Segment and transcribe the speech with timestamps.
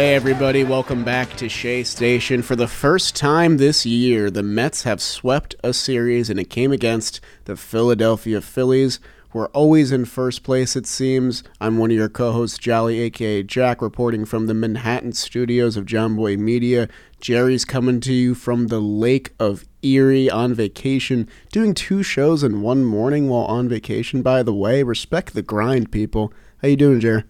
[0.00, 2.40] Hey, everybody, welcome back to Shea Station.
[2.40, 6.72] For the first time this year, the Mets have swept a series, and it came
[6.72, 8.98] against the Philadelphia Phillies.
[9.34, 11.44] We're always in first place, it seems.
[11.60, 15.84] I'm one of your co hosts, Jolly, aka Jack, reporting from the Manhattan studios of
[15.84, 16.88] Jomboy Media.
[17.20, 22.62] Jerry's coming to you from the Lake of Erie on vacation, doing two shows in
[22.62, 24.82] one morning while on vacation, by the way.
[24.82, 26.32] Respect the grind, people.
[26.62, 27.24] How you doing, Jerry?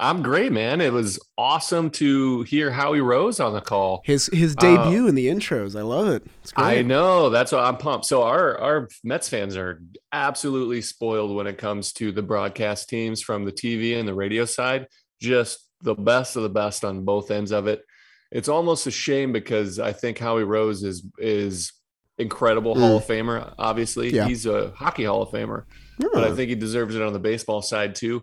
[0.00, 0.80] I'm great, man.
[0.80, 4.02] It was awesome to hear Howie Rose on the call.
[4.04, 5.76] His his debut uh, in the intros.
[5.76, 6.24] I love it.
[6.56, 7.30] I know.
[7.30, 8.06] That's why I'm pumped.
[8.06, 13.22] So our our Mets fans are absolutely spoiled when it comes to the broadcast teams
[13.22, 14.86] from the TV and the radio side.
[15.20, 17.84] Just the best of the best on both ends of it.
[18.30, 21.72] It's almost a shame because I think Howie Rose is is
[22.18, 22.80] incredible mm.
[22.80, 23.52] Hall of Famer.
[23.58, 24.28] Obviously, yeah.
[24.28, 25.64] he's a hockey Hall of Famer,
[25.98, 26.08] yeah.
[26.12, 28.22] but I think he deserves it on the baseball side too.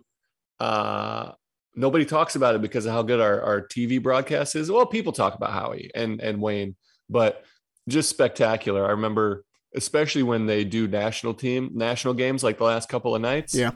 [0.58, 1.32] Uh,
[1.76, 4.70] nobody talks about it because of how good our, our TV broadcast is.
[4.70, 6.74] Well, people talk about Howie and, and Wayne,
[7.08, 7.44] but
[7.88, 8.84] just spectacular.
[8.86, 13.20] I remember, especially when they do national team, national games like the last couple of
[13.20, 13.54] nights.
[13.54, 13.72] Yeah.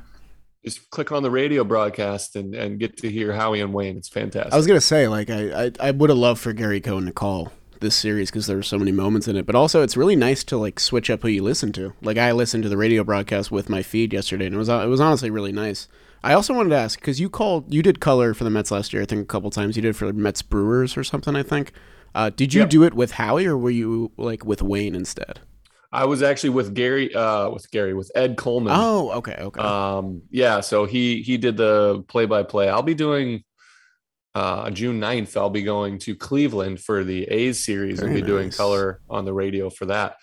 [0.64, 3.96] Just click on the radio broadcast and, and get to hear Howie and Wayne.
[3.96, 4.52] It's fantastic.
[4.52, 7.12] I was gonna say, like, I I, I would have loved for Gary Cohen to
[7.12, 9.46] call this series because there were so many moments in it.
[9.46, 11.94] But also, it's really nice to like switch up who you listen to.
[12.02, 14.88] Like, I listened to the radio broadcast with my feed yesterday, and it was it
[14.88, 15.88] was honestly really nice.
[16.22, 18.92] I also wanted to ask because you called, you did color for the Mets last
[18.92, 19.02] year.
[19.02, 19.76] I think a couple times.
[19.76, 21.34] You did for the Mets Brewers or something.
[21.34, 21.72] I think.
[22.14, 22.70] Uh, did you yep.
[22.70, 25.40] do it with Howie or were you like with Wayne instead?
[25.92, 28.72] I was actually with Gary, uh, with Gary, with Ed Coleman.
[28.76, 29.60] Oh, okay, okay.
[29.60, 30.60] Um, yeah.
[30.60, 32.68] So he he did the play by play.
[32.68, 33.42] I'll be doing
[34.34, 35.36] uh, June 9th.
[35.36, 38.28] I'll be going to Cleveland for the A's series Very and be nice.
[38.28, 40.16] doing color on the radio for that.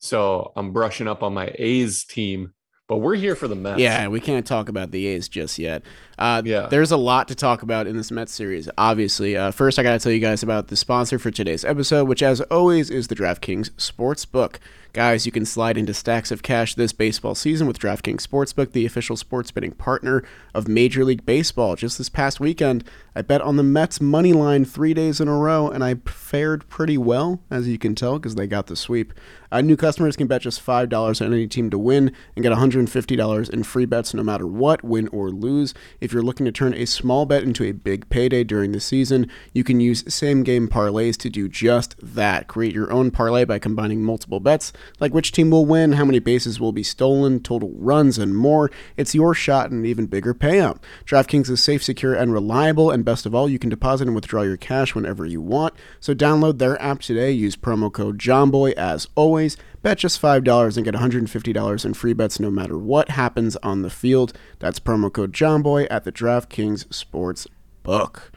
[0.00, 2.52] So I'm brushing up on my A's team
[2.92, 3.80] but we're here for the Mets.
[3.80, 5.82] Yeah, we can't talk about the A's just yet.
[6.18, 6.66] Uh, yeah.
[6.66, 9.34] There's a lot to talk about in this Mets series, obviously.
[9.34, 12.22] Uh, first, I got to tell you guys about the sponsor for today's episode, which,
[12.22, 14.56] as always, is the DraftKings Sportsbook.
[14.92, 18.84] Guys, you can slide into stacks of cash this baseball season with DraftKings Sportsbook, the
[18.84, 20.22] official sports betting partner
[20.52, 21.76] of Major League Baseball.
[21.76, 25.36] Just this past weekend, I bet on the Mets money line three days in a
[25.36, 29.14] row, and I fared pretty well, as you can tell, because they got the sweep.
[29.50, 33.50] Uh, new customers can bet just $5 on any team to win and get $150
[33.50, 35.74] in free bets no matter what, win or lose.
[36.00, 39.30] If you're looking to turn a small bet into a big payday during the season,
[39.52, 42.46] you can use same game parlays to do just that.
[42.46, 46.18] Create your own parlay by combining multiple bets like which team will win, how many
[46.18, 48.70] bases will be stolen, total runs, and more.
[48.96, 50.78] It's your shot at an even bigger payout.
[51.06, 54.42] DraftKings is safe, secure, and reliable, and best of all, you can deposit and withdraw
[54.42, 55.74] your cash whenever you want.
[56.00, 59.56] So download their app today, use promo code JOMBOY as always.
[59.82, 63.90] Bet just $5 and get $150 in free bets no matter what happens on the
[63.90, 64.32] field.
[64.60, 67.48] That's promo code JOMBOY at the DraftKings Sports
[67.82, 68.30] Book.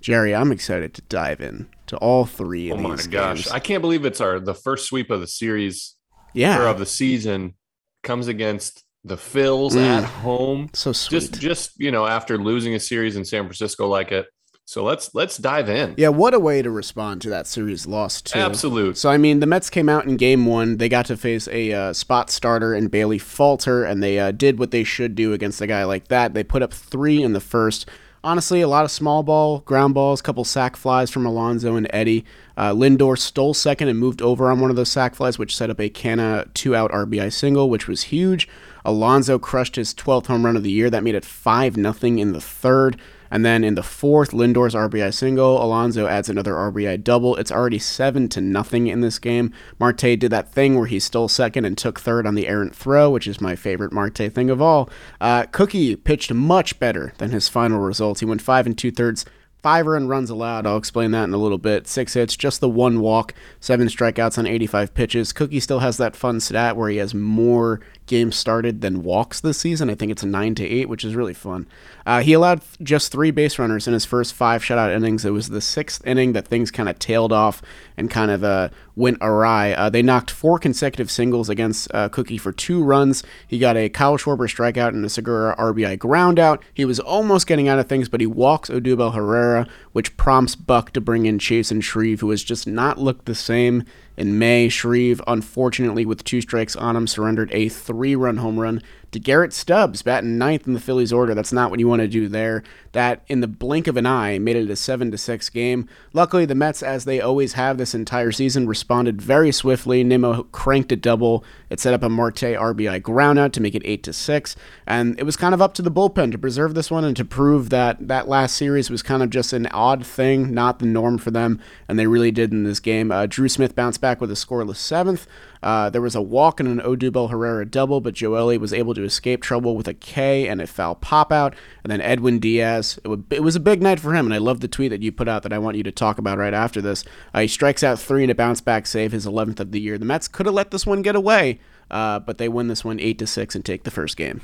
[0.00, 3.06] Jerry, I'm excited to dive in to all three of oh these.
[3.06, 5.94] Oh my gosh, I can't believe it's our the first sweep of the series
[6.34, 6.68] yeah.
[6.68, 7.54] of the season
[8.02, 9.84] comes against the Phils mm.
[9.84, 10.70] at home.
[10.72, 11.20] So sweet.
[11.20, 14.26] Just just you know after losing a series in San Francisco like it.
[14.64, 15.94] So let's let's dive in.
[15.98, 18.38] Yeah, what a way to respond to that series loss too.
[18.38, 18.96] Absolute.
[18.96, 20.78] So I mean, the Mets came out in Game One.
[20.78, 24.58] They got to face a uh, spot starter and Bailey Falter, and they uh, did
[24.58, 26.32] what they should do against a guy like that.
[26.32, 27.86] They put up three in the first
[28.24, 32.24] honestly, a lot of small ball, ground balls, couple sac flies from Alonso and Eddie.
[32.56, 35.70] Uh, Lindor stole second and moved over on one of those sac flies, which set
[35.70, 38.48] up a Canha two out RBI single, which was huge.
[38.84, 40.90] Alonso crushed his 12th home run of the year.
[40.90, 43.00] That made it 5 0 in the third.
[43.32, 47.34] And then in the fourth, Lindor's RBI single, Alonso adds another RBI double.
[47.36, 49.54] It's already seven to nothing in this game.
[49.80, 53.08] Marte did that thing where he stole second and took third on the errant throw,
[53.08, 54.90] which is my favorite Marte thing of all.
[55.18, 58.20] Uh, Cookie pitched much better than his final results.
[58.20, 59.24] He went five and two thirds
[59.62, 60.66] Five run runs allowed.
[60.66, 61.86] I'll explain that in a little bit.
[61.86, 65.32] Six hits, just the one walk, seven strikeouts on 85 pitches.
[65.32, 69.58] Cookie still has that fun stat where he has more games started than walks this
[69.58, 69.88] season.
[69.88, 71.66] I think it's a nine to eight, which is really fun.
[72.04, 75.24] Uh, he allowed just three base runners in his first five shutout innings.
[75.24, 77.62] It was the sixth inning that things kind of tailed off
[77.96, 79.72] and kind of uh, went awry.
[79.72, 83.22] Uh, they knocked four consecutive singles against uh, Cookie for two runs.
[83.46, 86.60] He got a Kyle Schwarber strikeout and a Segura RBI groundout.
[86.74, 90.92] He was almost getting out of things, but he walks Odubel Herrera, which prompts Buck
[90.92, 93.84] to bring in Chasen Shreve, who has just not looked the same
[94.16, 98.82] In May, Shreve, unfortunately with two strikes on him, surrendered a three run home run
[99.12, 101.34] to Garrett Stubbs, batting ninth in the Phillies order.
[101.34, 102.64] That's not what you want to do there.
[102.92, 105.88] That, in the blink of an eye, made it a 7 to 6 game.
[106.12, 110.02] Luckily, the Mets, as they always have this entire season, responded very swiftly.
[110.02, 111.44] Nimmo cranked a double.
[111.70, 114.56] It set up a Marte RBI groundout to make it 8 to 6.
[114.86, 117.24] And it was kind of up to the bullpen to preserve this one and to
[117.24, 121.18] prove that that last series was kind of just an odd thing, not the norm
[121.18, 121.60] for them.
[121.86, 123.10] And they really did in this game.
[123.10, 125.26] Uh, Drew Smith bounced back with a scoreless seventh.
[125.62, 129.01] Uh, there was a walk and an Odubel Herrera double, but Joely was able to
[129.04, 131.54] escape trouble with a K and a foul pop out.
[131.82, 134.26] And then Edwin Diaz, it, would, it was a big night for him.
[134.26, 136.18] And I love the tweet that you put out that I want you to talk
[136.18, 137.04] about right after this.
[137.34, 139.98] Uh, he strikes out three in a bounce back save, his 11th of the year.
[139.98, 141.60] The Mets could have let this one get away,
[141.90, 144.40] uh, but they win this one 8 to 6 and take the first game.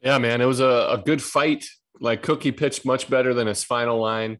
[0.00, 1.66] Yeah, man, it was a, a good fight.
[2.00, 4.38] Like Cookie pitched much better than his final line.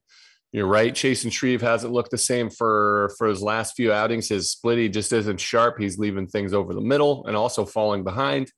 [0.52, 0.92] You're right.
[0.92, 4.28] Chasen Shreve hasn't looked the same for for his last few outings.
[4.28, 5.78] His splitty just isn't sharp.
[5.78, 8.50] He's leaving things over the middle and also falling behind.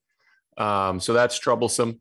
[0.56, 2.00] Um, so that's troublesome.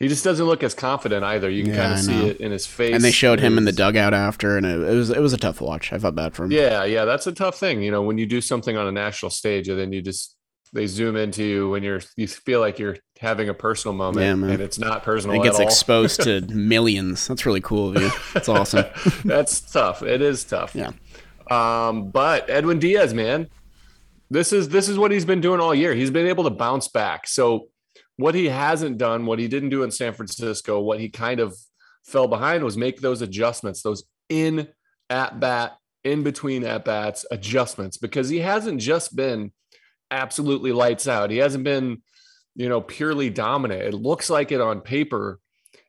[0.00, 1.48] He just doesn't look as confident either.
[1.48, 2.94] You can yeah, kind of see it in his face.
[2.94, 5.36] And they showed him in the dugout after, and it, it, was it was a
[5.36, 5.92] tough watch.
[5.92, 6.50] I felt bad for him.
[6.50, 7.80] Yeah, yeah, that's a tough thing.
[7.80, 10.36] You know, when you do something on a national stage, and then you just
[10.72, 14.52] they zoom into you when you're you feel like you're having a personal moment yeah,
[14.52, 15.40] and it's not personal.
[15.40, 17.28] It gets exposed to millions.
[17.28, 18.10] That's really cool of you.
[18.34, 18.86] That's awesome.
[19.24, 20.02] That's tough.
[20.02, 20.74] It is tough.
[20.74, 20.90] Yeah.
[21.50, 23.48] Um, but Edwin Diaz, man,
[24.28, 25.94] this is this is what he's been doing all year.
[25.94, 27.28] He's been able to bounce back.
[27.28, 27.68] So
[28.16, 31.56] what he hasn't done, what he didn't do in San Francisco, what he kind of
[32.04, 34.68] fell behind was make those adjustments, those in
[35.10, 39.52] at bat, in between at bats adjustments, because he hasn't just been
[40.10, 41.30] absolutely lights out.
[41.30, 42.02] He hasn't been,
[42.54, 43.82] you know, purely dominant.
[43.82, 45.40] It looks like it on paper.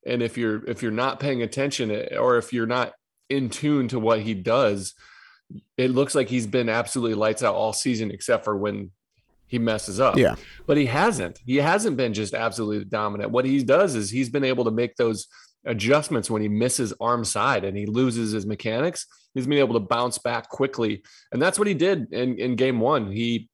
[0.05, 2.93] And if you're if you're not paying attention eh, or if you're not
[3.29, 4.93] in tune to what he does,
[5.77, 8.91] it looks like he's been absolutely lights out all season except for when
[9.47, 10.17] he messes up.
[10.17, 10.35] Yeah.
[10.65, 11.39] But he hasn't.
[11.45, 13.31] He hasn't been just absolutely dominant.
[13.31, 15.27] What he does is he's been able to make those
[15.65, 19.05] adjustments when he misses arm side and he loses his mechanics.
[19.33, 21.03] He's been able to bounce back quickly.
[21.31, 23.11] And that's what he did in, in game one.
[23.11, 23.49] He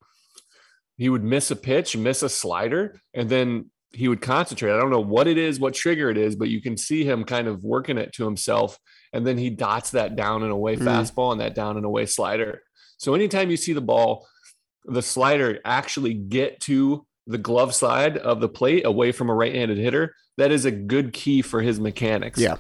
[0.98, 4.72] he would miss a pitch, miss a slider, and then he would concentrate.
[4.72, 7.24] I don't know what it is, what trigger it is, but you can see him
[7.24, 8.78] kind of working it to himself.
[9.12, 10.84] And then he dots that down and away mm.
[10.84, 12.62] fastball and that down and away slider.
[12.98, 14.28] So anytime you see the ball,
[14.86, 19.54] the slider actually get to the glove side of the plate away from a right
[19.54, 22.40] handed hitter, that is a good key for his mechanics.
[22.40, 22.58] Yeah.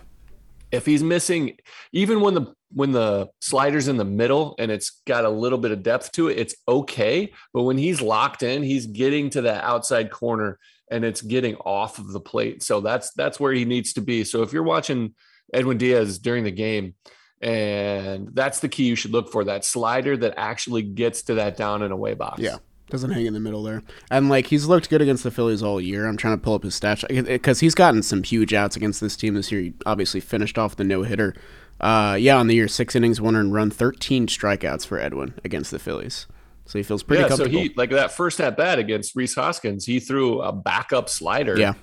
[0.71, 1.57] If he's missing,
[1.91, 5.71] even when the when the slider's in the middle and it's got a little bit
[5.71, 7.33] of depth to it, it's okay.
[7.53, 10.57] But when he's locked in, he's getting to that outside corner
[10.89, 12.63] and it's getting off of the plate.
[12.63, 14.23] So that's that's where he needs to be.
[14.23, 15.13] So if you're watching
[15.53, 16.95] Edwin Diaz during the game,
[17.41, 21.57] and that's the key you should look for that slider that actually gets to that
[21.57, 22.39] down and away box.
[22.39, 22.57] Yeah.
[22.89, 23.83] Doesn't hang in the middle there.
[24.09, 26.07] And like he's looked good against the Phillies all year.
[26.07, 29.15] I'm trying to pull up his stats because he's gotten some huge outs against this
[29.15, 29.61] team this year.
[29.61, 31.33] He obviously finished off the no hitter
[31.81, 35.71] uh, yeah, on the year, six innings, one earned run, 13 strikeouts for Edwin against
[35.71, 36.27] the Phillies.
[36.65, 37.57] So he feels pretty yeah, comfortable.
[37.57, 41.59] So he like that first at bat against Rhys Hoskins, he threw a backup slider.
[41.59, 41.73] Yeah.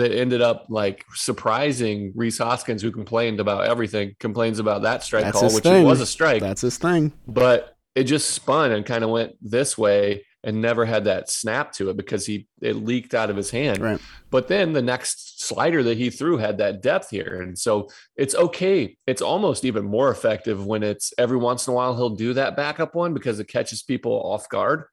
[0.00, 5.24] That ended up like surprising Rhys Hoskins, who complained about everything, complains about that strike
[5.24, 6.40] That's call, which was a strike.
[6.40, 7.12] That's his thing.
[7.28, 11.72] But it just spun and kind of went this way and never had that snap
[11.72, 13.78] to it because he it leaked out of his hand.
[13.78, 14.00] Right.
[14.30, 17.42] But then the next slider that he threw had that depth here.
[17.42, 18.96] And so it's okay.
[19.06, 22.56] It's almost even more effective when it's every once in a while he'll do that
[22.56, 24.84] backup one because it catches people off guard.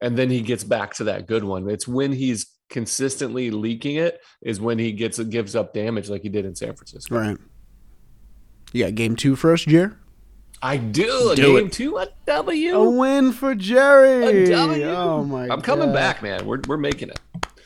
[0.00, 1.70] And then he gets back to that good one.
[1.70, 6.28] It's when he's consistently leaking it is when he gets gives up damage like he
[6.28, 7.18] did in San Francisco.
[7.18, 7.38] Right.
[8.72, 9.98] Yeah, game two for us, Jer.
[10.62, 11.34] I do.
[11.34, 11.72] do game it.
[11.72, 12.74] two, a W.
[12.74, 14.46] A win for Jerry.
[14.46, 14.84] A W.
[14.88, 15.48] Oh my!
[15.48, 16.46] I'm coming back, man.
[16.46, 17.20] We're we're making it.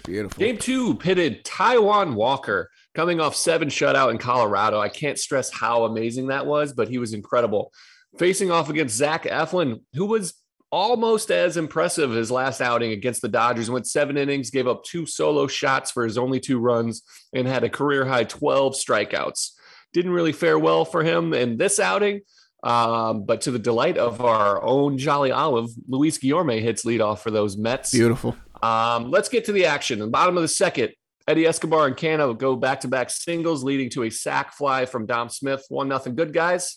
[0.04, 0.40] Beautiful.
[0.40, 4.80] Game two pitted Taijuan Walker coming off seven shutout in Colorado.
[4.80, 7.72] I can't stress how amazing that was, but he was incredible.
[8.18, 10.34] Facing off against Zach Eflin, who was
[10.72, 13.70] almost as impressive his last outing against the Dodgers.
[13.70, 17.64] Went seven innings, gave up two solo shots for his only two runs, and had
[17.64, 19.50] a career high 12 strikeouts.
[19.92, 22.20] Didn't really fare well for him in this outing.
[22.62, 27.30] Um, but to the delight of our own Jolly Olive, Luis Guillorme hits leadoff for
[27.30, 27.90] those Mets.
[27.90, 28.36] Beautiful.
[28.62, 29.98] Um, let's get to the action.
[30.00, 30.92] In the bottom of the second,
[31.26, 35.06] Eddie Escobar and Cano go back to back singles, leading to a sac fly from
[35.06, 35.64] Dom Smith.
[35.68, 36.14] One nothing.
[36.14, 36.76] Good guys.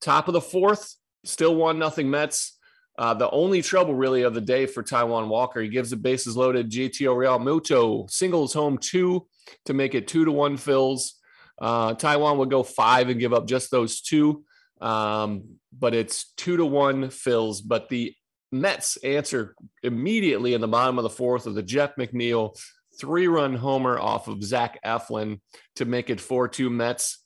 [0.00, 2.58] Top of the fourth, still one nothing Mets.
[3.00, 6.36] Uh, the only trouble really of the day for Taijuan Walker, he gives the bases
[6.36, 6.68] loaded.
[6.68, 7.08] J.T.
[7.08, 9.26] Real Realmuto singles home two
[9.64, 11.12] to make it two to one Phils.
[11.58, 14.44] Uh, Taijuan would go five and give up just those two.
[14.82, 17.62] Um, but it's two to one Phils.
[17.64, 18.14] But the
[18.52, 22.54] Mets answer immediately in the bottom of the fourth with the Jeff McNeil
[23.00, 25.40] three run homer off of Zach Eflin
[25.76, 27.19] to make it 4 2 Mets.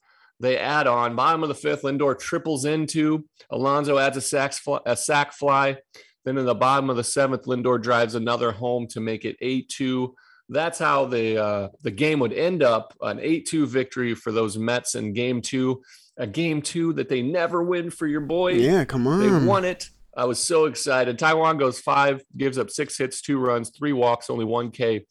[0.44, 1.82] They add on bottom of the fifth.
[1.82, 4.52] Lindor triples into Alonso adds a sac,
[4.84, 5.78] a sac fly.
[6.26, 9.68] Then in the bottom of the seventh, Lindor drives another home to make it 8
[9.70, 10.14] 2.
[10.50, 14.58] That's how the uh, the game would end up an 8 2 victory for those
[14.58, 15.82] Mets in game two.
[16.18, 18.60] A game two that they never win for your boys.
[18.60, 19.20] Yeah, come on.
[19.20, 19.88] They won it.
[20.14, 21.18] I was so excited.
[21.18, 25.06] Taijuan goes five, gives up six hits, two runs, three walks, only one K,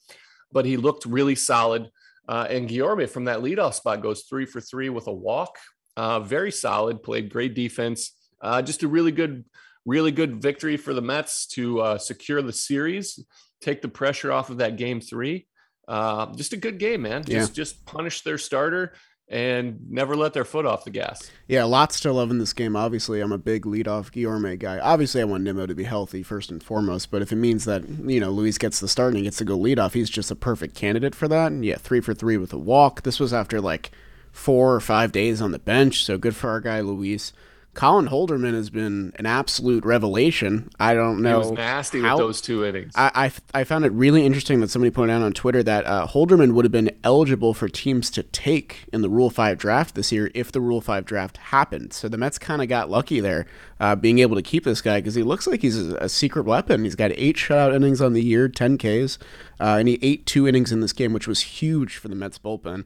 [0.52, 1.90] but he looked really solid.
[2.28, 5.58] Uh, and Guillorme from that leadoff spot goes three for three with a walk.
[5.98, 8.12] Uh, very solid, played great defense.
[8.42, 9.46] Uh, just a really good,
[9.86, 13.24] really good victory for the Mets to uh, secure the series,
[13.62, 15.48] take the pressure off of that game three.
[15.88, 17.24] Uh, just a good game, man.
[17.28, 17.40] Yeah.
[17.40, 18.94] Just just punish their starter
[19.34, 21.32] and never let their foot off the gas.
[21.48, 22.76] Yeah, lots to love in this game.
[22.76, 24.78] Obviously, I'm a big leadoff Guillorme guy.
[24.78, 27.90] Obviously, I want Nimmo to be healthy first and foremost, but if it means that,
[27.90, 30.36] you know, Luis gets the start and he gets to go leadoff, he's just a
[30.36, 31.52] perfect candidate for that.
[31.52, 33.02] And yeah, three for three with a walk.
[33.02, 33.92] This was after like
[34.32, 37.34] four or five days on the bench, so good for our guy Luis.
[37.74, 40.70] Colin Holderman has been an absolute revelation.
[40.80, 41.42] I don't know.
[41.42, 42.94] He was nasty how- with those two innings.
[42.96, 46.06] I, I, I found it really interesting that somebody pointed out on Twitter that uh,
[46.06, 50.12] Holderman would have been eligible for teams to take in the Rule 5 draft this
[50.12, 51.94] year if the Rule 5 draft happened.
[51.94, 53.48] So the Mets kind of got lucky there,
[53.80, 56.44] uh, being able to keep this guy because he looks like he's a, a secret
[56.46, 56.84] weapon.
[56.84, 59.18] He's got eight shutout innings on the year, 10 Ks,
[59.60, 62.38] uh, and he ate two innings in this game, which was huge for the Mets
[62.38, 62.86] bullpen.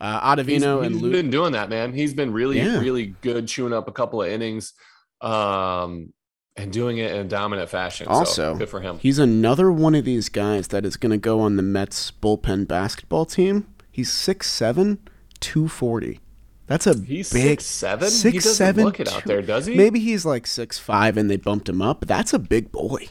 [0.00, 1.12] Uh, He's, Ottavino and he's Luke.
[1.12, 1.92] been doing that, man.
[1.92, 2.78] He's been really, Yeah.
[2.78, 4.72] really good, chewing up a couple of innings,
[5.20, 6.12] um,
[6.56, 8.06] and doing it in a dominant fashion.
[8.06, 8.98] So, Also, good for him.
[9.00, 12.66] He's another one of these guys that is going to go on the Mets bullpen
[12.68, 13.66] basketball team.
[13.90, 14.98] He's 6'7",
[15.40, 16.20] 240.
[16.66, 18.06] That's a He's big six seven.
[18.08, 19.74] he six doesn't seven, look it out two- there, does he?
[19.74, 23.06] Maybe he's like six five and they bumped him up, that's a big boy.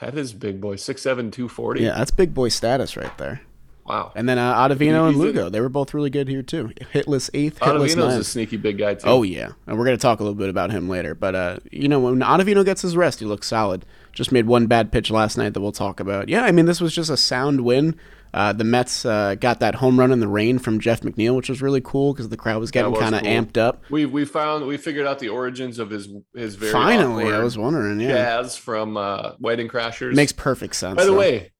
[0.00, 0.74] that is big boy.
[0.74, 1.82] Six seven, two forty.
[1.84, 3.42] Yeah, that's big boy status right there.
[3.84, 4.12] Wow.
[4.14, 6.70] And then uh, Ottavino and He's a- Lugo, they were both really good here too.
[6.94, 9.06] Hitless eighth, hitless Ottavino's a sneaky big guy too.
[9.08, 11.14] Oh yeah, and we're gonna talk a little bit about him later.
[11.14, 13.84] But uh, you know, when Ottavino gets his rest, he looks solid.
[14.12, 16.28] Just made one bad pitch last night that we'll talk about.
[16.28, 17.96] Yeah, I mean, this was just a sound win.
[18.34, 21.50] Uh, the Mets uh, got that home run in the rain from Jeff McNeil, which
[21.50, 23.30] was really cool because the crowd was getting kind of cool.
[23.30, 23.82] amped up.
[23.90, 27.58] we we found we figured out the origins of his his very Finally, I was
[27.58, 28.00] wondering.
[28.00, 30.14] Yeah, jazz from uh, Wedding Crashers.
[30.14, 30.96] makes perfect sense.
[30.96, 31.18] By the though.
[31.18, 31.51] way,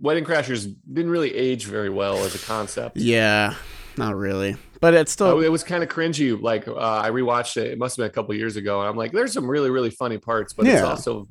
[0.00, 2.96] Wedding Crashers didn't really age very well as a concept.
[2.96, 3.54] yeah,
[3.96, 6.40] not really, but it's still Oh, it was kind of cringy.
[6.40, 7.72] Like uh, I rewatched it.
[7.72, 9.90] It must have been a couple years ago, and I'm like, there's some really really
[9.90, 11.26] funny parts, but it's also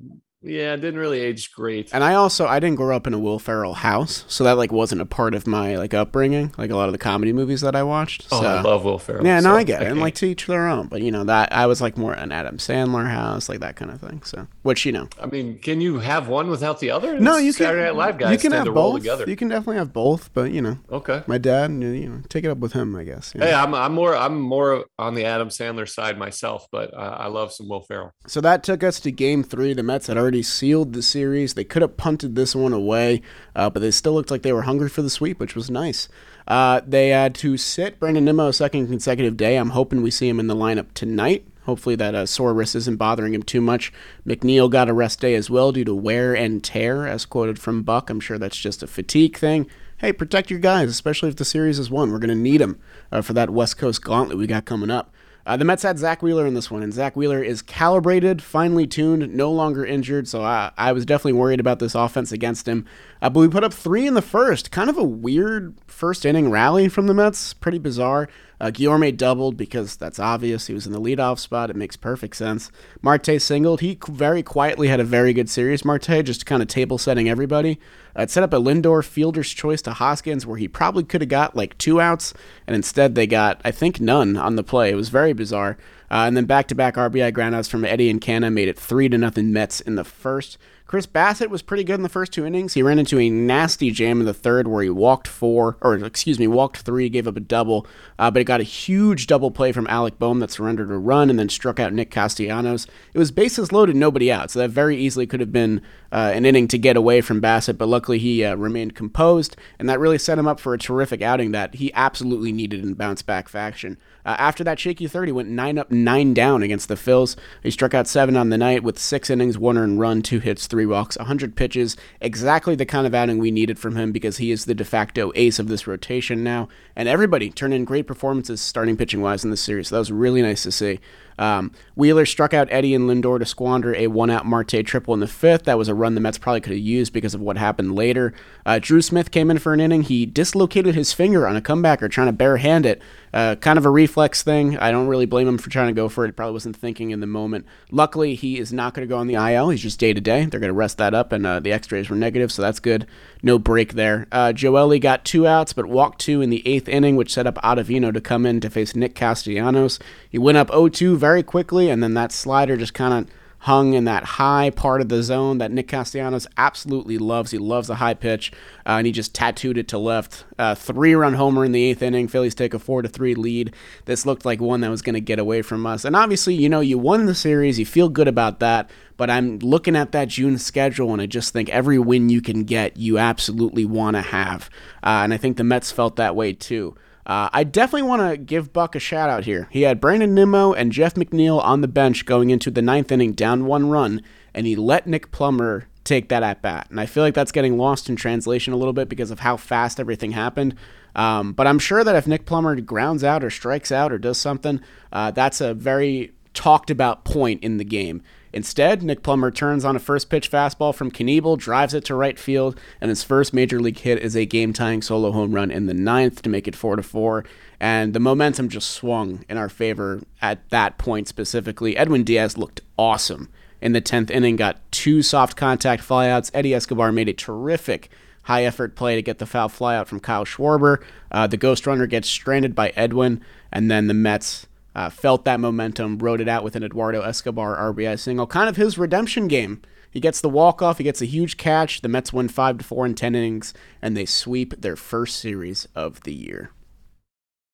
[0.48, 1.94] yeah, it didn't really age great.
[1.94, 4.72] And I also I didn't grow up in a Will Ferrell house, so that like
[4.72, 6.54] wasn't a part of my like upbringing.
[6.58, 8.27] Like a lot of the comedy movies that I watched.
[8.32, 8.44] Oh.
[8.44, 9.25] I love Will Ferrell.
[9.25, 9.86] Yeah, no, so I get it.
[9.86, 10.88] And can't- like to each their own.
[10.88, 13.92] But you know that I was like more an Adam Sandler house, like that kind
[13.92, 14.22] of thing.
[14.24, 17.20] So, which you know, I mean, can you have one without the other?
[17.20, 17.66] no, you can.
[17.68, 18.96] Saturday Night Live guys you can have to both.
[19.01, 19.25] together.
[19.27, 20.34] You can definitely have both.
[20.34, 21.24] But you know, Okay.
[21.27, 23.34] my dad, you you know, take it up with him, I guess.
[23.34, 23.48] you know.
[23.48, 27.27] Hey, I'm I'm more I'm more on the Adam Sandler side myself, but uh, I
[27.27, 28.13] love some Will Ferrell.
[28.27, 29.74] So that took us to game three.
[29.74, 31.53] The Mets had already sealed the series.
[31.53, 33.22] They could have punted this one away,
[33.56, 36.10] uh, but they still looked like they were hungry for the sweep, which was nice.
[36.48, 39.58] Uh, they had to sit Brandon Nimmo a second consecutive day.
[39.58, 41.46] I'm hoping we see him in the lineup tonight.
[41.63, 43.91] Hopefully that uh, sore wrist isn't bothering him too much.
[44.25, 47.84] McNeil got a rest day as well due to wear and tear, as quoted from
[47.84, 48.10] Buck.
[48.10, 49.67] I'm sure that's just a fatigue thing.
[49.98, 52.12] Hey, protect your guys, especially if the series is won.
[52.12, 52.79] We're going to need them
[53.12, 55.13] uh, for that West Coast gauntlet we got coming up.
[55.48, 58.86] Uh, the Mets had Zack Wheeler in this one, and Zack Wheeler is calibrated, finely
[58.86, 60.27] tuned, no longer injured.
[60.27, 62.86] So I, I was definitely worried about this offense against him.
[63.22, 64.72] Uh, but we put up three in the first.
[64.72, 67.54] Kind of a weird first inning rally from the Mets.
[67.54, 68.27] Pretty bizarre.
[68.60, 70.68] Uh, doubled because that's obvious.
[70.68, 71.70] He was in the leadoff spot.
[71.70, 72.72] It makes perfect sense.
[73.02, 73.82] Marte singled.
[73.82, 75.86] He very quietly had a very good series.
[75.86, 77.80] Marte just kind of table setting everybody.
[78.18, 81.30] Uh, it set up a Lindor fielder's choice to Hoskins where he probably could have
[81.30, 82.34] got like two outs,
[82.66, 84.90] and instead they got, I think, none on the play.
[84.90, 85.78] It was very bizarre.
[86.10, 89.10] Uh, and then back to back RBI groundouts from Eddie and Canha made it 3
[89.10, 90.58] to nothing Mets in the first.
[90.88, 92.74] Chris Bassitt was pretty good in the first two innings.
[92.74, 96.39] He ran into a nasty jam in the third where he walked four, or excuse
[96.39, 97.86] me, walked three, gave up a double,
[98.17, 101.29] uh, but it got a huge double play from Alec Bohm that surrendered a run
[101.29, 102.88] and then struck out Nick Castellanos.
[103.13, 106.46] It was bases loaded, nobody out, so that very easily could have been uh, an
[106.46, 110.17] inning to get away from Bassitt, but luckily he uh, remained composed, and that really
[110.17, 113.98] set him up for a terrific outing that he absolutely needed in bounce back faction.
[114.27, 117.38] Uh, after that shaky third, he went nine up, nine down against the Phils.
[117.63, 120.67] He struck out seven on the night with six innings, one earned run, two hits,
[120.67, 121.96] three walks, 100 pitches.
[122.19, 125.31] Exactly the kind of outing we needed from him because he is the de facto
[125.36, 126.67] ace of this rotation now.
[126.93, 129.88] And everybody turned in great performances starting pitching wise in this series.
[129.88, 131.00] So that was really nice to see.
[131.38, 135.20] Um, Wheeler struck out Eddie and Lindor to squander a one out Marte triple in
[135.20, 135.63] the fifth.
[135.63, 138.34] That was a run the Mets probably could have used because of what happened later.
[138.65, 140.03] Uh, Drew Smith came in for an inning.
[140.03, 143.01] He dislocated his finger on a comebacker trying to barehand it.
[143.34, 144.77] Uh, kind of a reflex thing.
[144.77, 146.36] I don't really blame him for trying to go for it.
[146.36, 147.65] Probably wasn't thinking in the moment.
[147.91, 149.70] Luckily, he is not going to go on the IL.
[149.70, 150.46] He's just day to day.
[150.46, 152.79] They're going to rest that up, and uh, the x rays were negative, so that's
[152.79, 153.06] good.
[153.44, 154.27] No break there.
[154.32, 157.56] Uh, Joely got two outs, but walked two in the eighth inning, which set up
[157.56, 160.00] Ottavino to come in to face Nick Castellanos.
[160.29, 163.29] He went up 0 2 very quickly, and then that slider just kind of
[163.60, 167.51] hung in that high part of the zone that Nick Castellanos absolutely loves.
[167.51, 168.50] He loves the high pitch,
[168.86, 170.46] uh, and he just tattooed it to left.
[170.57, 172.29] Uh, three run homer in the eighth inning.
[172.29, 173.74] Phillies take a four to three lead.
[174.05, 176.05] This looked like one that was going to get away from us.
[176.05, 177.77] And obviously, you know, you won the series.
[177.77, 178.89] You feel good about that.
[179.17, 182.63] But I'm looking at that June schedule, and I just think every win you can
[182.63, 184.69] get, you absolutely want to have.
[185.03, 186.96] Uh, and I think the Mets felt that way too.
[187.27, 189.67] Uh, I definitely want to give Buck a shout out here.
[189.69, 193.34] He had Brandon Nimmo and Jeff McNeil on the bench going into the ninth inning
[193.34, 194.22] down one run,
[194.53, 196.88] and he let Nick Plummer take that at bat.
[196.89, 199.57] And I feel like that's getting lost in translation a little bit because of how
[199.57, 200.75] fast everything happened.
[201.17, 204.38] Um, but I'm sure that if Nick Plummer grounds out or strikes out or does
[204.38, 204.79] something,
[205.12, 208.24] uh, that's a very talked about point in the game.
[208.58, 212.40] Instead, Nick Plummer turns on a first pitch fastball from Knebel, drives it to right
[212.40, 215.86] field, and his first major league hit is a game tying solo home run in
[215.86, 217.46] the ninth to make it 4 to 4.
[217.80, 221.96] And the momentum just swung in our favor at that point specifically.
[221.96, 223.50] Edwin Diaz looked awesome
[223.80, 226.50] in the 10th inning, got two soft contact flyouts.
[226.52, 228.10] Eddie Escobar made a terrific
[228.42, 231.04] high effort play to get the foul flyout from Kyle Schwarber.
[231.30, 233.40] Uh, the ghost runner gets stranded by Edwin,
[233.72, 234.66] and then the Mets
[234.98, 238.48] uh, felt that momentum, rode it out with an Eduardo Escobar RBI single.
[238.48, 239.84] Kind of his redemption game.
[240.10, 240.98] He gets the walk off.
[240.98, 242.01] He gets a huge catch.
[242.01, 245.88] The Mets win five to four in ten innings, and they sweep their first series
[245.94, 246.72] of the year.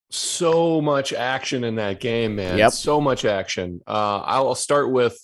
[0.10, 2.58] So much action in that game, man.
[2.58, 2.74] Yep.
[2.74, 3.80] So much action.
[3.88, 5.18] Uh, I'll start with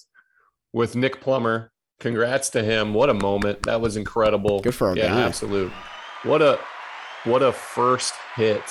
[0.71, 1.69] with Nick Plummer.
[1.99, 2.93] Congrats to him.
[2.93, 3.63] What a moment.
[3.63, 4.61] That was incredible.
[4.61, 5.21] Good for our yeah, guy.
[5.23, 5.73] absolute.
[6.23, 6.57] What a
[7.25, 8.63] what a first hit.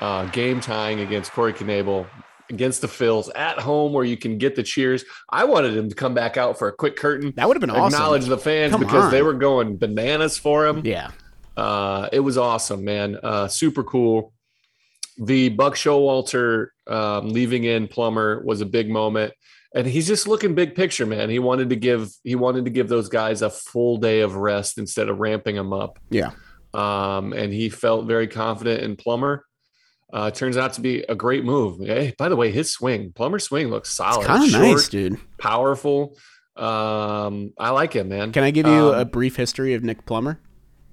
[0.00, 2.06] Uh, game tying against Corey Knebel
[2.50, 5.04] against the Phils at home where you can get the cheers.
[5.30, 7.32] I wanted him to come back out for a quick curtain.
[7.36, 7.94] That would have been awesome.
[7.94, 10.82] Acknowledge the fans Come because they were going bananas for him.
[10.84, 11.10] Yeah.
[11.56, 13.18] Uh, it was awesome, man.
[13.22, 14.32] Uh, super cool.
[15.18, 19.34] The Buck Showalter um, leaving in Plummer was a big moment,
[19.74, 21.28] and he's just looking big picture, man.
[21.28, 24.78] He wanted to give he wanted to give those guys a full day of rest
[24.78, 25.98] instead of ramping them up.
[26.08, 26.30] Yeah.
[26.72, 29.44] Um, and he felt very confident in Plummer.
[30.12, 31.78] Uh, turns out to be a great move.
[31.80, 34.26] Hey, by the way, his swing, Plummer's swing looks solid.
[34.26, 35.18] Kind of nice, dude.
[35.38, 36.16] powerful.
[36.56, 38.32] Um, I like him, man.
[38.32, 40.40] Can I give you Um, a brief history of Nick Plummer?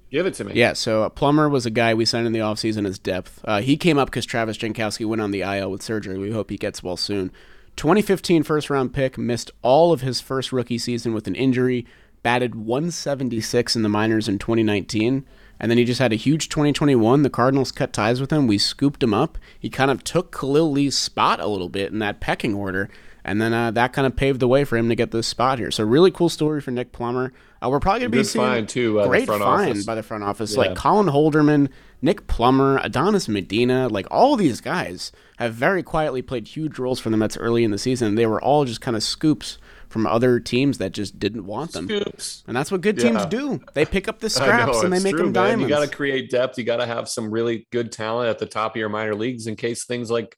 [0.09, 0.53] give it to me?
[0.53, 3.41] Yeah, so uh, Plummer was a guy we signed in the offseason as depth.
[3.43, 6.17] Uh, he came up because Travis Jankowski went on the IL with surgery.
[6.17, 7.29] We hope he gets well soon.
[7.75, 11.85] 2015 first round pick, missed all of his first rookie season with an injury,
[12.23, 15.25] batted 176 in the minors in 2019,
[15.59, 17.23] and then he just had a huge 2021.
[17.23, 18.47] The Cardinals cut ties with him.
[18.47, 19.37] We scooped him up.
[19.59, 22.89] He kind of took Khalil Lee's spot a little bit in that pecking order.
[23.23, 25.59] And then uh, that kind of paved the way for him to get this spot
[25.59, 25.69] here.
[25.69, 27.33] So really cool story for Nick Plummer.
[27.61, 29.85] Uh, we're probably going to be Good seeing find, too, the great front find office.
[29.85, 30.53] by the front office.
[30.53, 30.59] Yeah.
[30.59, 31.69] Like Colin Holderman,
[32.01, 37.09] Nick Plummer, Adonis Medina, like all these guys have very quietly played huge roles for
[37.09, 38.15] the Mets early in the season.
[38.15, 39.57] They were all just kind of scoops
[39.89, 41.87] from other teams that just didn't want them.
[41.87, 42.43] Scoops.
[42.47, 43.25] And that's what good teams Yeah.
[43.25, 43.61] do.
[43.73, 45.33] They pick up the scraps know, and they make true, them man.
[45.33, 45.63] diamonds.
[45.63, 46.57] You got to create depth.
[46.57, 49.47] You got to have some really good talent at the top of your minor leagues
[49.47, 50.35] in case things like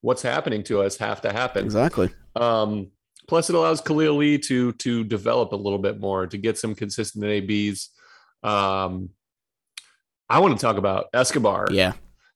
[0.00, 1.64] what's happening to us have to happen.
[1.64, 2.10] exactly.
[2.36, 2.90] Um,
[3.28, 6.74] plus, it allows Khalil Lee to to develop a little bit more to get some
[6.74, 7.90] consistent ABs.
[8.42, 9.10] Um,
[10.28, 11.68] I want to talk about Escobar.
[11.70, 11.92] Yeah.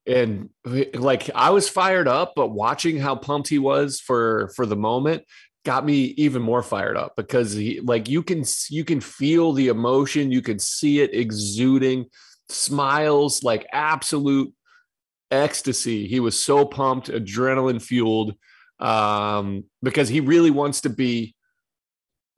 [0.07, 0.51] and
[0.95, 5.25] like I was fired up, but watching how pumped he was for for the moment
[5.67, 9.67] got me even more fired up because he like you can you can feel the
[9.67, 12.07] emotion, you can see it exuding,
[12.49, 14.55] smiles like absolute
[15.33, 16.07] ecstasy.
[16.07, 18.37] He was so pumped, adrenaline fueled,
[18.79, 21.35] um, because he really wants to be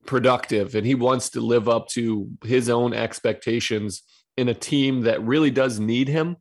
[0.07, 4.01] productive and he wants to live up to his own expectations
[4.37, 6.35] in a team that really does need him.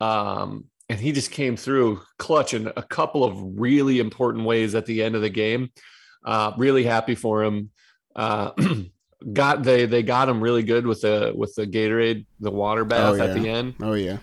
[0.00, 4.86] Um, and he just came through clutch in a couple of really important ways at
[4.86, 5.70] the end of the game.
[6.24, 7.70] Uh, really happy for him.
[8.14, 8.50] Uh,
[9.32, 13.18] got they they got him really good with the with the Gatorade, the water bath
[13.18, 14.18] Oh, at the end Oh, yeah.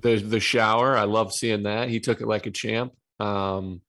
[0.00, 0.96] the the shower.
[0.96, 1.88] I love seeing that.
[1.88, 2.92] He took it like a champ.
[3.18, 3.80] Um,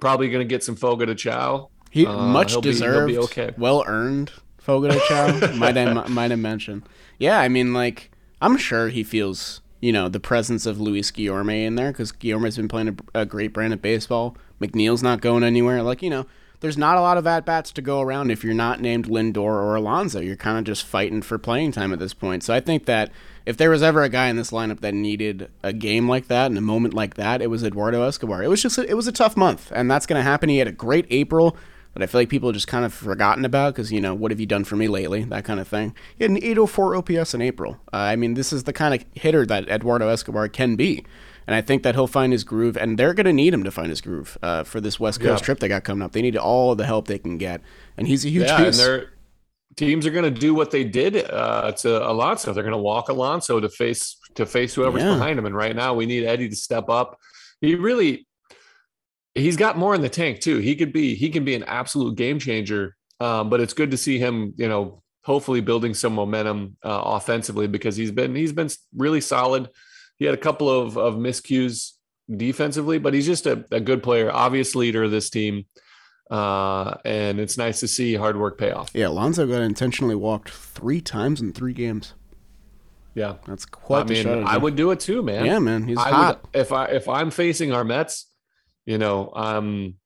[0.00, 1.70] probably going to get some Fogo de Chao.
[1.90, 3.54] He Uh, much he'll be- deserved, be okay.
[3.56, 4.32] well earned.
[4.58, 6.82] Fogo de Chao might I might have mentioned.
[7.18, 11.64] Yeah, I mean, like I'm sure he feels you know, the presence of Luis Guillorme
[11.64, 14.36] in there because Guillorme's been playing a, a, great brand of baseball.
[14.60, 15.82] McNeil's not going anywhere.
[15.82, 16.26] Like, you know,
[16.60, 19.38] there's not a lot of at bats to go around if you're not named Lindor
[19.38, 20.20] or Alonso.
[20.20, 22.42] You're kind of just fighting for playing time at this point.
[22.42, 23.10] So I think that
[23.46, 26.46] if there was ever a guy in this lineup that needed a game like that
[26.46, 28.42] and a moment like that, it was Eduardo Escobar.
[28.42, 30.48] It was just a, it was a tough month, and that's going to happen.
[30.48, 31.56] He had a great April
[31.94, 34.38] that I feel like people just kind of forgotten about because, you know, what have
[34.38, 35.24] you done for me lately?
[35.24, 35.94] That kind of thing.
[36.16, 37.80] He had an 804 OPS in April.
[37.92, 41.04] Uh, I mean, this is the kind of hitter that Eduardo Escobar can be.
[41.50, 43.72] And I think that he'll find his groove, and they're going to need him to
[43.72, 45.44] find his groove uh, for this West Coast yeah.
[45.44, 46.12] trip they got coming up.
[46.12, 47.60] They need all the help they can get,
[47.96, 48.78] and he's a huge yeah, piece.
[48.78, 49.08] And
[49.74, 52.52] teams are going to do what they did uh, to Alonso.
[52.52, 55.14] They're going to walk Alonso to face to face whoever's yeah.
[55.14, 55.44] behind him.
[55.44, 57.18] And right now, we need Eddie to step up.
[57.60, 58.28] He really
[59.34, 60.58] he's got more in the tank too.
[60.58, 62.94] He could be he can be an absolute game changer.
[63.18, 67.66] Um, but it's good to see him, you know, hopefully building some momentum uh, offensively
[67.66, 69.68] because he's been he's been really solid.
[70.20, 71.94] He had a couple of of miscues
[72.30, 75.64] defensively, but he's just a, a good player, obvious leader of this team.
[76.30, 78.90] Uh, and it's nice to see hard work pay off.
[78.94, 82.14] Yeah, Alonso got intentionally walked three times in three games.
[83.14, 84.02] Yeah, that's quite.
[84.02, 85.44] I mean, I would do it too, man.
[85.44, 86.42] Yeah, man, he's I hot.
[86.42, 88.26] Would, if I if I'm facing our Mets,
[88.86, 89.96] you know, I'm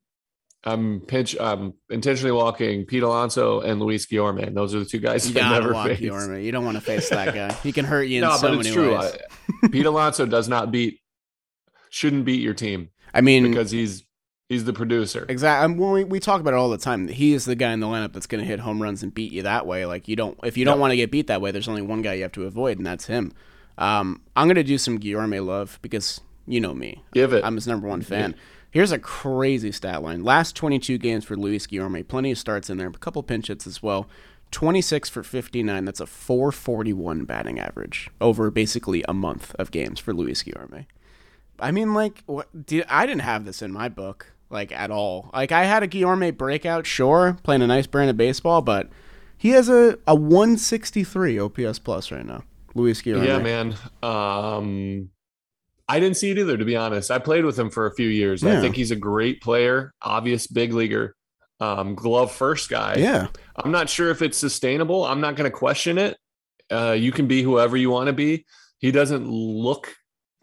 [0.64, 4.54] I'm pinch I'm intentionally walking Pete Alonso and Luis Guillorme.
[4.54, 6.00] Those are the two guys you never face.
[6.00, 6.42] Guillorme.
[6.42, 7.52] You don't want to face that guy.
[7.62, 8.94] He can hurt you in no, so but it's true.
[8.94, 9.12] I,
[9.70, 11.00] Pete Alonso does not beat
[11.90, 12.90] shouldn't beat your team.
[13.12, 14.04] I mean because he's
[14.48, 15.26] he's the producer.
[15.28, 15.74] Exactly.
[15.76, 17.08] When we, we talk about it all the time.
[17.08, 19.32] He is the guy in the lineup that's going to hit home runs and beat
[19.32, 19.86] you that way.
[19.86, 20.80] Like you don't if you don't yep.
[20.80, 22.86] want to get beat that way, there's only one guy you have to avoid, and
[22.86, 23.32] that's him.
[23.76, 27.02] Um, I'm going to do some Guillorme love because you know me.
[27.12, 27.44] Give it.
[27.44, 28.30] I'm his number one fan.
[28.30, 28.42] Yeah.
[28.70, 30.24] Here's a crazy stat line.
[30.24, 32.06] Last 22 games for Luis Guillorme.
[32.06, 34.08] Plenty of starts in there, a couple pinch hits as well.
[34.54, 35.84] 26 for 59.
[35.84, 40.86] That's a 441 batting average over basically a month of games for Luis Guillorme.
[41.58, 45.30] I mean, like, what, did, I didn't have this in my book, like, at all.
[45.32, 48.88] Like, I had a Guillorme breakout, sure, playing a nice brand of baseball, but
[49.36, 52.44] he has a, a 163 OPS plus right now.
[52.74, 53.26] Luis Guillorme.
[53.26, 53.76] Yeah, man.
[54.02, 55.10] Um,
[55.88, 57.10] I didn't see it either, to be honest.
[57.10, 58.42] I played with him for a few years.
[58.42, 58.58] Yeah.
[58.58, 61.14] I think he's a great player, obvious big leaguer,
[61.64, 62.96] um, glove first guy.
[62.98, 63.28] Yeah.
[63.56, 65.04] I'm not sure if it's sustainable.
[65.04, 66.16] I'm not going to question it.
[66.70, 68.46] Uh, you can be whoever you want to be.
[68.78, 69.94] He doesn't look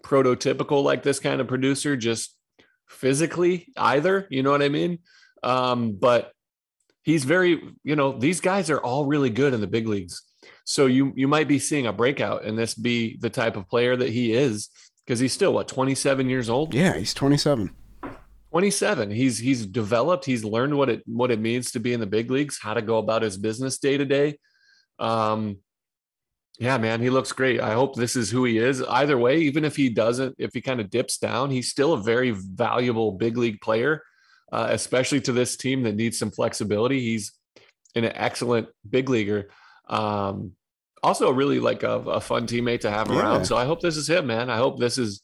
[0.04, 2.36] prototypical like this kind of producer, just
[2.88, 4.28] physically either.
[4.30, 5.00] You know what I mean?
[5.44, 6.32] Um, but
[7.04, 10.24] he's very, you know, these guys are all really good in the big leagues.
[10.64, 13.96] So you you might be seeing a breakout and this be the type of player
[13.96, 14.70] that he is
[15.06, 16.74] because he's still what 27 years old.
[16.74, 17.72] Yeah, he's 27.
[18.52, 19.12] 27.
[19.12, 20.26] He's he's developed.
[20.26, 22.82] He's learned what it what it means to be in the big leagues, how to
[22.82, 24.38] go about his business day to day.
[25.00, 25.58] Um,
[26.60, 27.62] yeah, man, he looks great.
[27.62, 28.84] I hope this is who he is.
[28.84, 32.04] Either way, even if he doesn't, if he kind of dips down, he's still a
[32.04, 34.04] very valuable big league player,
[34.52, 37.00] uh, especially to this team that needs some flexibility.
[37.00, 37.32] He's
[37.96, 39.50] an excellent big leaguer.
[39.88, 40.52] Um,
[41.02, 43.20] also really like a, a fun teammate to have yeah.
[43.20, 43.46] around.
[43.46, 44.50] So I hope this is him, man.
[44.50, 45.24] I hope this is,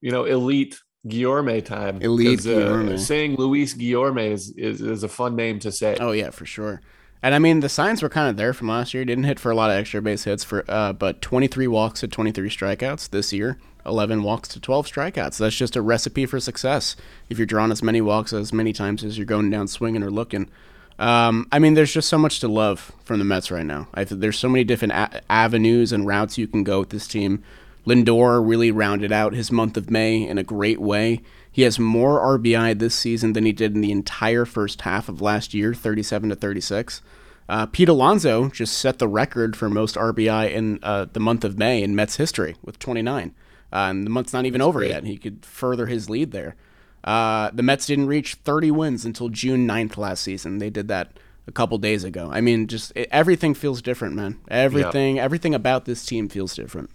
[0.00, 2.00] you know, elite Guillorme time.
[2.00, 5.96] Elite uh, Saying Luis Guillorme is, is is a fun name to say.
[6.00, 6.80] Oh yeah, for sure.
[7.22, 9.04] And I mean, the signs were kind of there from last year.
[9.04, 12.08] Didn't hit for a lot of extra base hits for, uh, but 23 walks to
[12.08, 13.58] 23 strikeouts this year.
[13.86, 15.38] 11 walks to 12 strikeouts.
[15.38, 16.96] That's just a recipe for success.
[17.30, 20.10] If you're drawing as many walks as many times as you're going down swinging or
[20.10, 20.50] looking,
[20.98, 23.88] um, I mean, there's just so much to love from the Mets right now.
[23.94, 27.06] I th- there's so many different a- avenues and routes you can go with this
[27.06, 27.42] team.
[27.86, 31.20] Lindor really rounded out his month of May in a great way.
[31.50, 35.20] He has more RBI this season than he did in the entire first half of
[35.20, 37.02] last year, 37 to 36.
[37.48, 41.58] Uh, Pete Alonso just set the record for most RBI in uh, the month of
[41.58, 43.34] May in Mets history with 29.
[43.72, 44.90] Uh, and the month's not even That's over great.
[44.90, 45.04] yet.
[45.04, 46.56] He could further his lead there.
[47.02, 50.58] Uh, the Mets didn't reach 30 wins until June 9th last season.
[50.58, 52.30] They did that a couple days ago.
[52.32, 54.38] I mean, just it, everything feels different, man.
[54.48, 56.88] Everything, everything about this team feels different.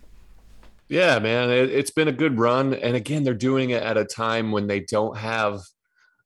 [0.89, 4.05] Yeah, man, it, it's been a good run, and again, they're doing it at a
[4.05, 5.61] time when they don't have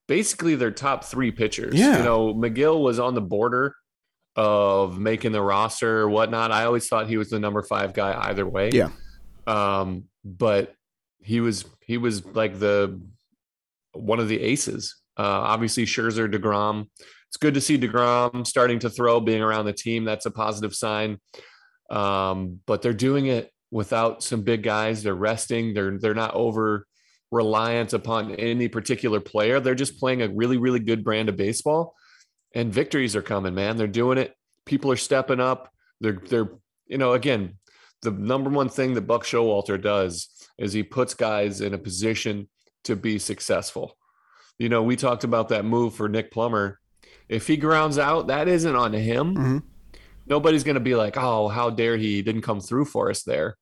[0.08, 1.74] basically their top three pitchers.
[1.74, 1.98] Yeah.
[1.98, 3.74] you know, Megill was on the border
[4.36, 6.50] of making the roster or whatnot.
[6.50, 8.70] I always thought he was the number five guy either way.
[8.72, 8.88] Yeah.
[9.46, 10.74] Um, but
[11.22, 13.00] he was he was like the
[13.92, 14.96] one of the aces.
[15.16, 16.88] Uh, obviously, Scherzer, Degrom.
[17.28, 20.04] It's good to see Degrom starting to throw, being around the team.
[20.04, 21.18] That's a positive sign.
[21.90, 25.02] Um, but they're doing it without some big guys.
[25.02, 25.74] They're resting.
[25.74, 26.86] They're they're not over
[27.32, 29.58] reliant upon any particular player.
[29.58, 31.94] They're just playing a really really good brand of baseball,
[32.54, 33.54] and victories are coming.
[33.54, 34.32] Man, they're doing it.
[34.64, 35.70] People are stepping up.
[36.00, 36.50] They're they're
[36.86, 37.58] you know again
[38.02, 42.48] the number one thing that Buck Showalter does is he puts guys in a position
[42.84, 43.96] to be successful.
[44.58, 46.78] You know, we talked about that move for Nick Plummer.
[47.28, 49.34] If he grounds out, that isn't on him.
[49.34, 49.58] Mm-hmm.
[50.26, 53.56] Nobody's going to be like, oh, how dare he didn't come through for us there.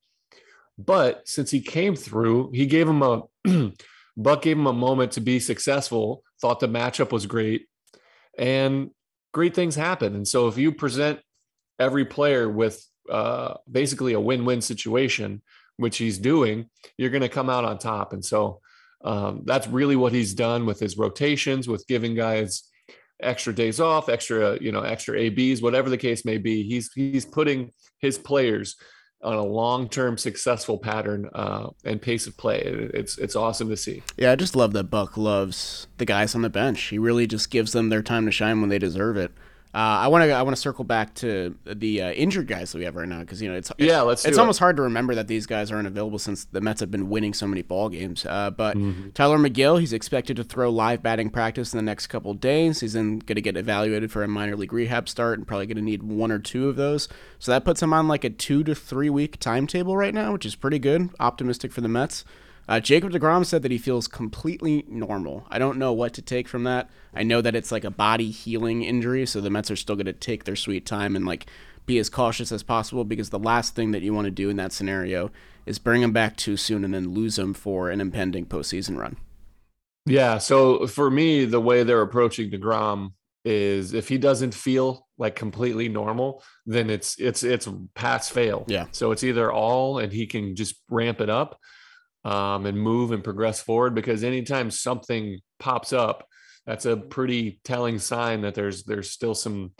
[0.84, 3.22] But since he came through, he gave him a
[4.16, 7.66] Buck gave him a moment to be successful, thought the matchup was great,
[8.38, 8.90] and
[9.32, 10.14] great things happen.
[10.14, 11.20] And so if you present
[11.78, 15.40] every player with uh, basically a win-win situation,
[15.78, 16.68] which he's doing,
[16.98, 18.12] you're going to come out on top.
[18.12, 18.60] And so
[19.02, 22.64] um, that's really what he's done with his rotations, with giving guys
[23.22, 26.62] extra days off, extra you know extra abs, whatever the case may be.
[26.62, 28.76] He's he's putting his players
[29.22, 32.60] on a long-term successful pattern uh, and pace of play.
[32.64, 34.02] It's it's awesome to see.
[34.16, 36.82] Yeah, I just love that Buck loves the guys on the bench.
[36.84, 39.32] He really just gives them their time to shine when they deserve it.
[39.74, 42.78] Uh, I want to I want to circle back to the uh, injured guys that
[42.78, 44.60] we have right now because you know it's yeah let's it's almost it.
[44.60, 47.46] hard to remember that these guys aren't available since the Mets have been winning so
[47.46, 48.26] many ball games.
[48.26, 49.10] Uh, but mm-hmm.
[49.10, 52.80] Tylor Megill he's expected to throw live batting practice in the next couple days.
[52.80, 55.76] He's then going to get evaluated for a minor league rehab start and probably going
[55.78, 57.08] to need one or two of those.
[57.38, 60.44] So that puts him on like a two to three week timetable right now, which
[60.44, 61.08] is pretty good.
[61.18, 62.26] Optimistic for the Mets.
[62.68, 65.46] Uh, Jacob DeGrom said that he feels completely normal.
[65.50, 66.88] I don't know what to take from that.
[67.12, 70.06] I know that it's like a body healing injury, so the Mets are still going
[70.06, 71.46] to take their sweet time and like
[71.86, 74.56] be as cautious as possible because the last thing that you want to do in
[74.56, 75.30] that scenario
[75.66, 79.16] is bring him back too soon and then lose him for an impending postseason run.
[80.06, 80.38] Yeah.
[80.38, 83.12] So for me, the way they're approaching DeGrom
[83.44, 88.64] is if he doesn't feel like completely normal, then it's it's it's pass fail.
[88.68, 88.86] Yeah.
[88.92, 91.58] So it's either all and he can just ramp it up
[92.24, 96.26] um, and move and progress forward because anytime something pops up,
[96.66, 99.72] that's a pretty telling sign that there's there's still some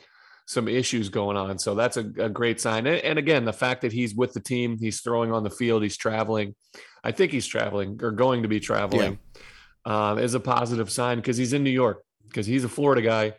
[0.47, 1.59] some issues going on.
[1.59, 2.87] So that's a, a great sign.
[2.87, 5.85] And, and, again, the fact that he's with the team, he's throwing on the field,
[5.85, 6.57] he's traveling.
[7.05, 9.19] I think he's traveling or going to be traveling
[9.87, 10.11] yeah.
[10.11, 13.35] um, is a positive sign because he's in New York because he's a Florida guy,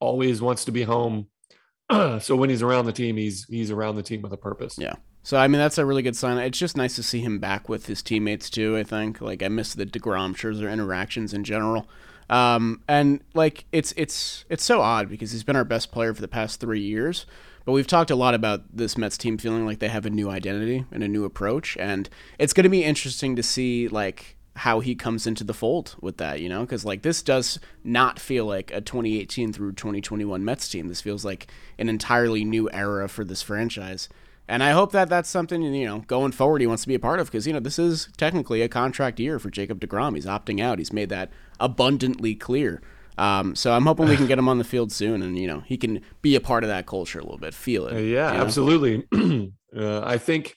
[0.00, 1.26] always wants to be home.
[2.20, 4.76] so when he's around the team, he's he's around the team with a purpose.
[4.78, 4.94] Yeah.
[5.22, 6.38] So I mean that's a really good sign.
[6.38, 8.76] It's just nice to see him back with his teammates too.
[8.76, 11.86] I think like I miss the Degrom Scherzer interactions in general,
[12.30, 16.20] um, and like it's it's it's so odd because he's been our best player for
[16.20, 17.26] the past three years.
[17.64, 20.30] But we've talked a lot about this Mets team feeling like they have a new
[20.30, 24.80] identity and a new approach, and it's going to be interesting to see like how
[24.80, 28.44] he comes into the fold with that, you know, because like this does not feel
[28.44, 30.88] like a 2018 through 2021 Mets team.
[30.88, 31.46] This feels like
[31.78, 34.08] an entirely new era for this franchise.
[34.48, 36.98] And I hope that that's something, you know, going forward he wants to be a
[36.98, 40.14] part of because, you know, this is technically a contract year for Jacob DeGrom.
[40.14, 40.78] He's opting out.
[40.78, 41.30] He's made that
[41.60, 42.80] abundantly clear.
[43.18, 45.60] Um, so I'm hoping we can get him on the field soon and, you know,
[45.66, 48.00] he can be a part of that culture a little bit, feel it.
[48.04, 48.44] Yeah, you know?
[48.44, 49.06] absolutely.
[49.76, 50.54] uh, I think,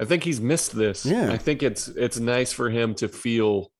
[0.00, 1.04] I think he's missed this.
[1.04, 1.30] Yeah.
[1.30, 3.70] I think it's, it's nice for him to feel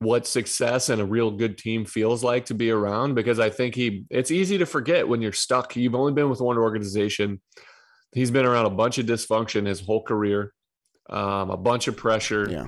[0.00, 3.74] what success and a real good team feels like to be around because I think
[3.74, 5.76] he, it's easy to forget when you're stuck.
[5.76, 7.40] You've only been with one organization
[8.14, 10.52] he's been around a bunch of dysfunction his whole career,
[11.10, 12.48] um, a bunch of pressure.
[12.48, 12.66] Yeah.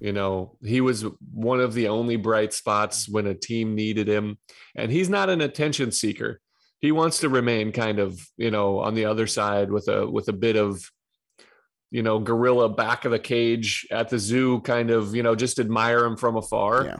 [0.00, 4.38] You know, he was one of the only bright spots when a team needed him.
[4.76, 6.40] And he's not an attention seeker.
[6.80, 10.28] He wants to remain kind of, you know, on the other side with a with
[10.28, 10.80] a bit of,
[11.90, 15.58] you know, gorilla back of the cage at the zoo, kind of, you know, just
[15.58, 16.84] admire him from afar.
[16.84, 16.98] Yeah.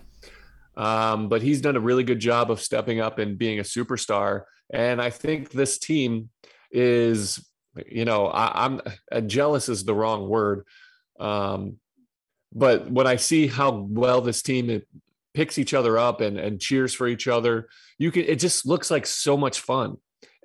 [0.77, 4.43] Um, but he's done a really good job of stepping up and being a superstar.
[4.73, 6.31] And I think this team
[6.73, 7.45] is
[7.87, 8.81] you know I, am
[9.13, 10.65] uh, jealous is the wrong word
[11.21, 11.77] um,
[12.53, 14.83] but when i see how well this team
[15.35, 18.91] picks each other up and, and cheers for each other you can it just looks
[18.91, 19.97] like so much fun.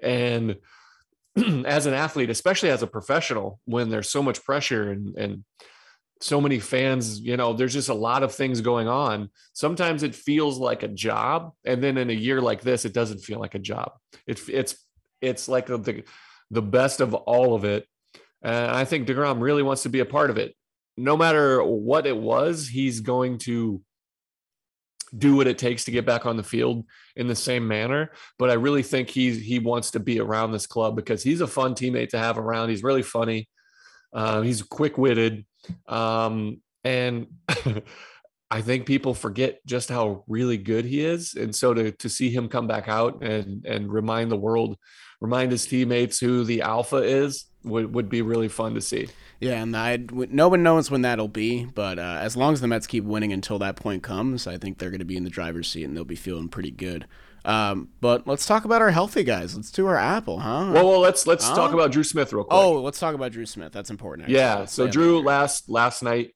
[0.02, 0.58] And
[1.66, 5.44] as an athlete especially as a professional when there's so much pressure and and
[6.22, 9.30] so many fans you know there's just a lot of things going on.
[9.54, 13.20] Sometimes it feels like a job and then in a year like this it doesn't
[13.20, 13.94] feel like a job.
[14.28, 14.76] It's it's
[15.22, 16.04] it's like the
[16.54, 17.88] the best of all of it.
[18.42, 20.56] And I think DeGrom really wants to be a part of it.
[20.98, 23.82] No matter what it was, he's going to
[25.18, 26.86] do what it takes to get back on the field
[27.16, 28.12] in the same manner.
[28.38, 31.48] But I really think he's he wants to be around this club because he's a
[31.48, 32.70] fun teammate to have around.
[32.70, 33.48] He's really funny.
[34.12, 35.46] Uh, he's quick witted.
[35.88, 37.28] Um, and
[38.58, 41.34] I think people forget just how really good he is.
[41.36, 44.78] And so to, to see him come back out and, and remind the world
[45.22, 49.08] remind his teammates who the alpha is would, would be really fun to see.
[49.40, 49.98] Yeah, and I
[50.30, 53.32] no one knows when that'll be, but uh, as long as the Mets keep winning
[53.34, 55.96] until that point comes, I think they're going to be in the driver's seat and
[55.96, 57.08] they'll be feeling pretty good.
[57.46, 59.56] Um, but let's talk about our healthy guys.
[59.56, 60.72] Let's do our Apple, huh?
[60.74, 61.56] Well, well, let's let's Huh?
[61.56, 62.58] talk about Drew Smith real quick.
[62.58, 63.72] oh, let's talk about Drew Smith.
[63.74, 64.24] That's important.
[64.26, 64.36] actually.
[64.40, 64.60] yeah.
[64.60, 66.32] Let's So Drew last last night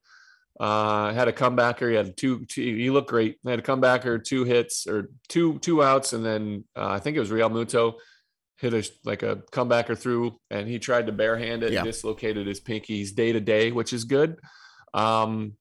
[0.60, 1.90] uh had a comebacker.
[1.90, 3.38] He had two, two he looked great.
[3.44, 7.16] He had a comebacker, two hits or two two outs, and then uh, I think
[7.16, 7.94] it was Realmuto
[8.58, 11.84] hit a like a comebacker through, and he tried to barehand it, Yeah.
[11.84, 12.98] dislocated his pinky.
[12.98, 14.40] He's day to day, which is good.
[14.96, 15.54] Um,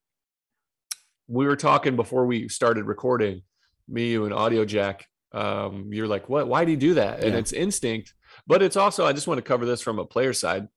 [1.29, 3.43] we were talking before we started recording,
[3.89, 5.07] me, you, and Audio Jack.
[5.33, 6.49] Um, you're like, what?
[6.49, 7.21] Why do you do that?
[7.21, 7.39] And Yeah.
[7.39, 8.15] it's instinct,
[8.47, 9.05] but it's also.
[9.05, 10.69] I just want to cover this from a player side.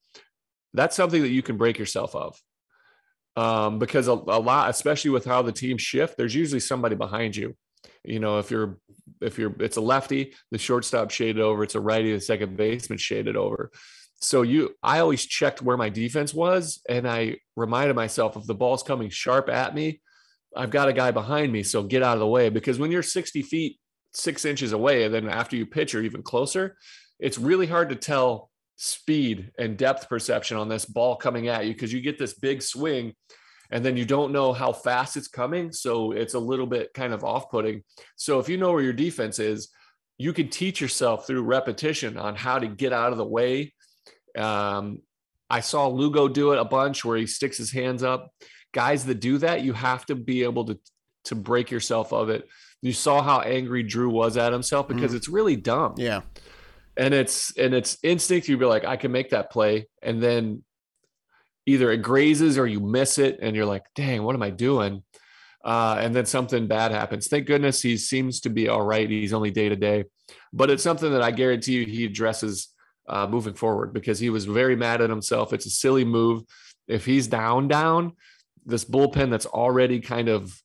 [0.74, 2.38] That's something that you can break yourself of,
[3.40, 7.38] um, because a, a lot, especially with how the teams shift, there's usually somebody behind
[7.38, 7.56] you.
[8.04, 8.80] You know, if you're
[9.22, 11.64] if you're it's a lefty, the shortstop shaded over.
[11.64, 13.72] It's a righty, the second baseman shaded over.
[14.22, 18.56] So you, I always checked where my defense was, and I reminded myself if the
[18.56, 20.02] ball's coming sharp at me,
[20.54, 22.50] I've got a guy behind me, so get out of the way.
[22.50, 23.80] Because when you're 60 feet,
[24.14, 26.76] six inches away, and then after you pitch, you're even closer,
[27.18, 28.49] it's really hard to tell
[28.82, 32.62] speed and depth perception on this ball coming at you because you get this big
[32.62, 33.14] swing
[33.72, 35.74] and then you don't know how fast it's coming.
[35.74, 37.84] So it's a little bit kind of off putting.
[38.16, 39.70] So if you know where your defense is,
[40.18, 43.74] you can teach yourself through repetition on how to get out of the way.
[44.38, 45.02] Um,
[45.50, 48.32] I saw Lugo do it a bunch where he sticks his hands up.
[48.72, 50.80] Guys that do that, you have to be able to
[51.26, 52.48] to break yourself of it.
[52.82, 56.22] You saw how angry Drew was at himself because it's really dumb Yeah.
[57.00, 60.64] And it's and it's instinct you'd be like i can make that play and then
[61.66, 65.04] either it grazes or you miss it and you're like dang what am i doing?
[65.64, 67.28] Uh, and then something bad happens.
[67.28, 69.10] Thank goodness he seems to be all right.
[69.10, 70.06] He's only day to day.
[70.54, 72.70] But it's something that i guarantee you he addresses
[73.08, 75.52] uh, moving forward because he was very mad at himself.
[75.52, 76.44] It's a silly move.
[76.88, 78.14] If he's down down
[78.66, 80.62] this bullpen that's already kind of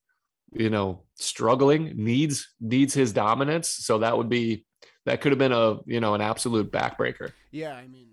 [0.52, 3.68] you know struggling needs needs his dominance.
[3.68, 4.64] So that would be
[5.06, 7.32] that could have been a you know an absolute backbreaker.
[7.50, 8.08] Yeah, I mean,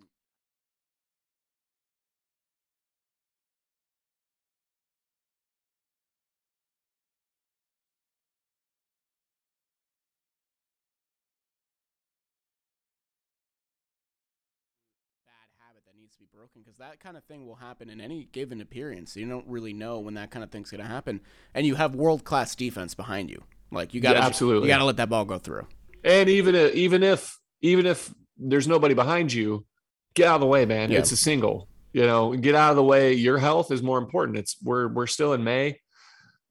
[15.25, 18.01] bad habit that needs to be broken because that kind of thing will happen in
[18.01, 19.15] any given appearance.
[19.15, 21.21] You don't really know when that kind of thing's going to happen,
[21.53, 23.43] and you have world class defense behind you.
[23.71, 24.67] Like you got to Yeah, absolutely.
[24.67, 25.65] you got to let that ball go through.
[26.03, 29.65] And even if, even if even if there's nobody behind you,
[30.15, 30.91] get out of the way, man.
[30.91, 30.99] Yeah.
[30.99, 31.67] It's a single.
[31.93, 33.13] You know, get out of the way.
[33.13, 34.37] Your health is more important.
[34.37, 35.79] It's we're we're still in May.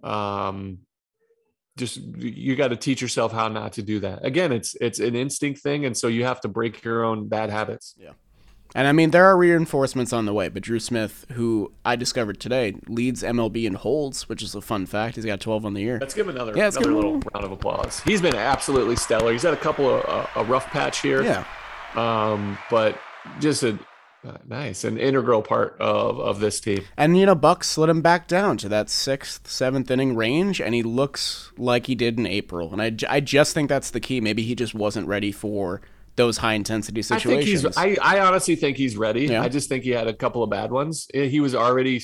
[0.02, 0.80] Um,
[1.76, 4.24] just you got to teach yourself how not to do that.
[4.24, 7.50] Again, it's it's an instinct thing, and so you have to break your own bad
[7.50, 7.94] habits.
[8.74, 12.38] And I mean, there are reinforcements on the way, but Drew Smith, who I discovered
[12.40, 15.16] today, leads MLB in holds, which is a fun fact.
[15.16, 15.98] He's got 12 on the year.
[16.00, 18.00] Let's give him another, Yeah, another give him little round of applause.
[18.00, 19.32] He's been absolutely stellar.
[19.32, 21.22] He's had a couple of uh, a rough patch here.
[21.22, 21.44] Yeah.
[21.96, 22.98] um, but
[23.40, 23.78] just a
[24.22, 26.84] uh, nice, an integral part of of this team.
[26.96, 30.74] And, you know, Buck slid him back down to that sixth, seventh inning range, and
[30.74, 32.70] he looks like he did in April.
[32.72, 34.20] And I, I just think that's the key.
[34.20, 35.80] Maybe he just wasn't ready for
[36.20, 37.64] those high intensity situations.
[37.76, 38.00] I think he's.
[38.02, 39.26] I, I honestly think he's ready.
[39.26, 39.42] Yeah.
[39.42, 41.06] I just think he had a couple of bad ones.
[41.14, 42.00] Eh, He was already.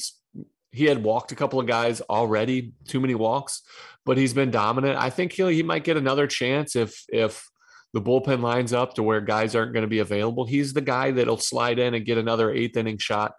[0.72, 2.72] He had walked a couple of guys already.
[2.86, 3.62] Too many walks,
[4.04, 4.98] but he's been dominant.
[4.98, 7.48] I think he he might get another chance if if
[7.92, 10.44] the bullpen lines up to where guys aren't going to be available.
[10.44, 13.32] He's the guy that'll slide in and get another eighth inning shot.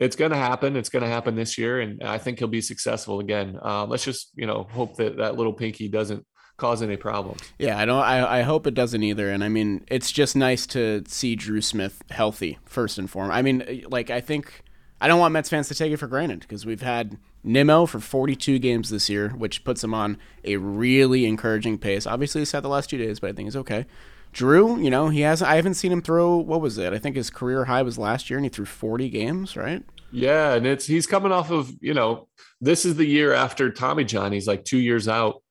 [0.00, 0.74] It's going to happen.
[0.74, 3.58] It's going to happen this year, and I think he'll be successful again.
[3.62, 6.26] Uh, let's just you know hope that that little pinky doesn't
[6.62, 7.40] cause any problems.
[7.58, 8.02] Yeah, I don't.
[8.02, 9.28] I, I hope it doesn't either.
[9.28, 13.36] And I mean, it's just nice to see Drew Smith healthy first and foremost.
[13.36, 14.62] I mean, uh, like I think
[15.00, 17.98] I don't want Mets fans to take it for granted because we've had Nimmo for
[17.98, 22.06] 42 games this year, which puts him on a really encouraging pace.
[22.06, 23.84] Obviously, he's had the last two days, but I think he's okay.
[24.32, 25.42] Drew, you know, he has.
[25.42, 26.36] I haven't seen him throw.
[26.36, 26.92] What was it?
[26.92, 29.82] I think his career high was last year, and he threw 40 games, right?
[30.12, 32.28] Yeah, and it's he's coming off of you know
[32.60, 34.30] this is the year after Tommy John.
[34.30, 35.41] He's like two years out.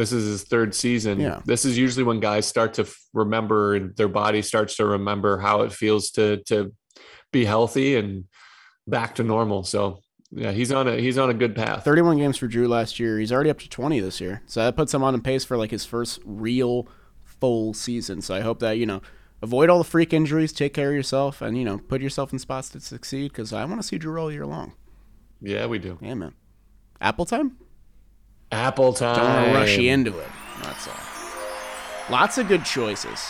[0.00, 1.20] This is his third season.
[1.20, 1.42] Yeah.
[1.44, 5.36] This is usually when guys start to f- remember and their body starts to remember
[5.38, 6.72] how it feels to to
[7.32, 8.24] be healthy and
[8.86, 9.62] back to normal.
[9.62, 11.84] So yeah, he's on a he's on a good path.
[11.84, 13.18] 31 games for Drew last year.
[13.18, 14.42] He's already up to 20 this year.
[14.46, 16.88] So that puts him on a pace for like his first real
[17.22, 18.22] full season.
[18.22, 19.02] So I hope that, you know,
[19.42, 22.38] avoid all the freak injuries, take care of yourself, and, you know, put yourself in
[22.38, 24.72] spots to succeed because I want to see Drew all year long.
[25.42, 25.98] Yeah, we do.
[26.00, 26.34] Yeah, man.
[27.02, 27.56] Apple time?
[28.52, 29.16] Apple time.
[29.16, 30.28] Don't want to rush you into it.
[30.62, 30.94] That's all.
[32.10, 33.20] Lots of good choices.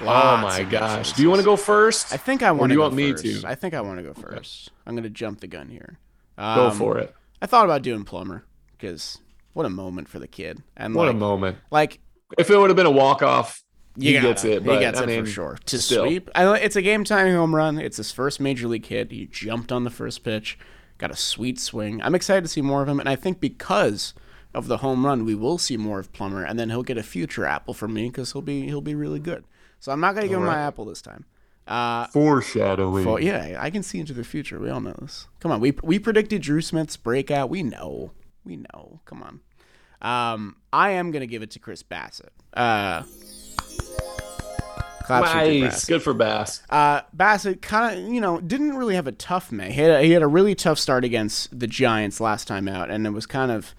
[0.00, 1.12] Oh my of good gosh.
[1.12, 2.12] Do you want to go first?
[2.12, 3.42] I think I want do to you go want me first.
[3.42, 3.48] to?
[3.48, 4.70] I think I want to go first.
[4.86, 5.98] I'm going to jump the gun here.
[6.38, 7.14] go Um, for it.
[7.42, 8.44] I thought about doing Plummer
[8.78, 9.18] because
[9.52, 10.62] what a moment for the kid.
[10.76, 11.58] And What like, a moment.
[11.70, 12.00] like
[12.38, 13.62] If it would have been a walk off,
[13.98, 14.64] he gotta- gets it.
[14.64, 15.58] But, he gets I it mean, for sure.
[15.66, 16.04] To still.
[16.06, 17.78] sweep, I, it's a game time home run.
[17.78, 19.10] It's his first major league hit.
[19.12, 20.58] He jumped on the first pitch,
[20.96, 22.00] got a sweet swing.
[22.02, 24.14] I'm excited to see more of him, and I think because
[24.54, 27.02] of the home run, we will see more of Plummer, and then he'll get a
[27.02, 29.44] future apple from me because he'll be he'll be really good.
[29.78, 31.24] So I'm not gonna give him my apple this time.
[31.66, 33.04] Uh, Foreshadowing.
[33.04, 34.58] well, yeah, I can see into the future.
[34.58, 35.28] We all know this.
[35.40, 37.48] Come on, we we predicted Drew Smith's breakout.
[37.48, 38.10] We know,
[38.44, 39.00] we know.
[39.04, 39.40] Come on.
[40.02, 42.30] Um, I am gonna give it to Chris Bassitt.
[42.54, 43.02] Uh,
[45.04, 45.62] claps for Chris nice.
[45.62, 45.88] Bassitt.
[45.88, 46.62] Good for Bass.
[46.70, 49.72] Uh, Bassitt kind of, you know, didn't really have a tough May.
[49.72, 52.90] He had a, he had a really tough start against the Giants last time out,
[52.90, 53.74] and it was kind of,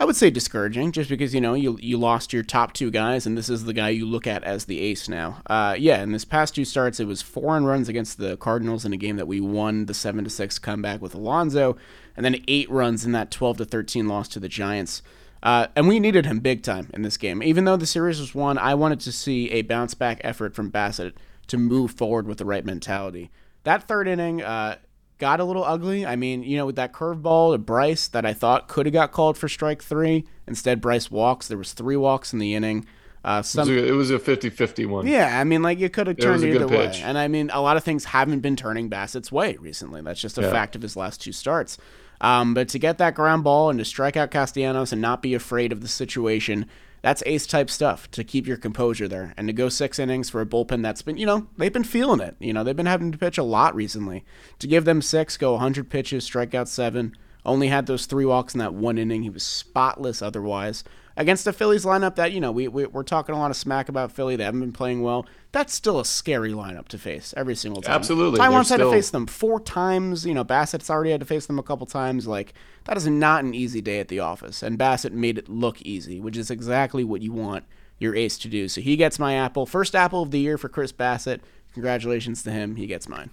[0.00, 3.26] I would say, discouraging, just because you know you you lost your top two guys,
[3.26, 5.42] and this is the guy you look at as the ace now.
[5.46, 8.84] Uh, yeah, in this past two starts, it was four on runs against the Cardinals
[8.84, 11.76] in a game that we won the seven to six comeback with Alonso,
[12.16, 15.02] and then eight runs in that twelve to thirteen loss to the Giants.
[15.42, 17.42] Uh, and we needed him big time in this game.
[17.42, 20.70] Even though the series was won, I wanted to see a bounce back effort from
[20.70, 21.14] Bassitt
[21.48, 23.30] to move forward with the right mentality.
[23.64, 24.76] That third inning uh,
[25.18, 26.06] got a little ugly.
[26.06, 29.12] I mean, you know, with that curveball to Bryce that I thought could have got
[29.12, 30.24] called for strike three.
[30.46, 31.48] Instead, Bryce walks.
[31.48, 32.86] There was three walks in the inning.
[33.24, 35.06] Uh, It was some, a- it was a 50-50 one.
[35.06, 36.86] yeah, I mean, like it could have turned either way.
[36.86, 37.00] pitch.
[37.02, 40.00] And I mean, a lot of things haven't been turning Bassitt's way recently.
[40.02, 40.50] That's just a Yeah.
[40.52, 41.78] fact of his last two starts.
[42.20, 45.34] Um, but to get that ground ball and to strike out Castellanos and not be
[45.34, 46.66] afraid of the situation,
[47.02, 49.34] that's ace type stuff to keep your composure there.
[49.36, 52.20] And to go six innings for a bullpen that's been, you know, they've been feeling
[52.20, 52.36] it.
[52.38, 54.24] You know, they've been having to pitch a lot recently.
[54.58, 58.54] To give them six, go 100 pitches, strike out seven, only had those three walks
[58.54, 59.22] in that one inning.
[59.22, 60.84] He was spotless otherwise.
[61.18, 63.88] Against a Phillies lineup that, you know, we, we, we're talking a lot of smack
[63.88, 64.36] about Philly.
[64.36, 65.26] They haven't been playing well.
[65.50, 67.96] That's still a scary lineup to face every single time.
[67.96, 68.38] Absolutely.
[68.38, 70.24] Taijuan's They're had to face them four times.
[70.24, 72.28] You know, Bassitt's already had to face them a couple times.
[72.28, 72.54] Like,
[72.84, 74.62] that is not an easy day at the office.
[74.62, 77.64] And Bassitt made it look easy, which is exactly what you want
[77.98, 78.68] your ace to do.
[78.68, 79.66] So he gets my apple.
[79.66, 81.40] First apple of the year for Chris Bassitt.
[81.74, 82.76] Congratulations to him.
[82.76, 83.30] He gets mine.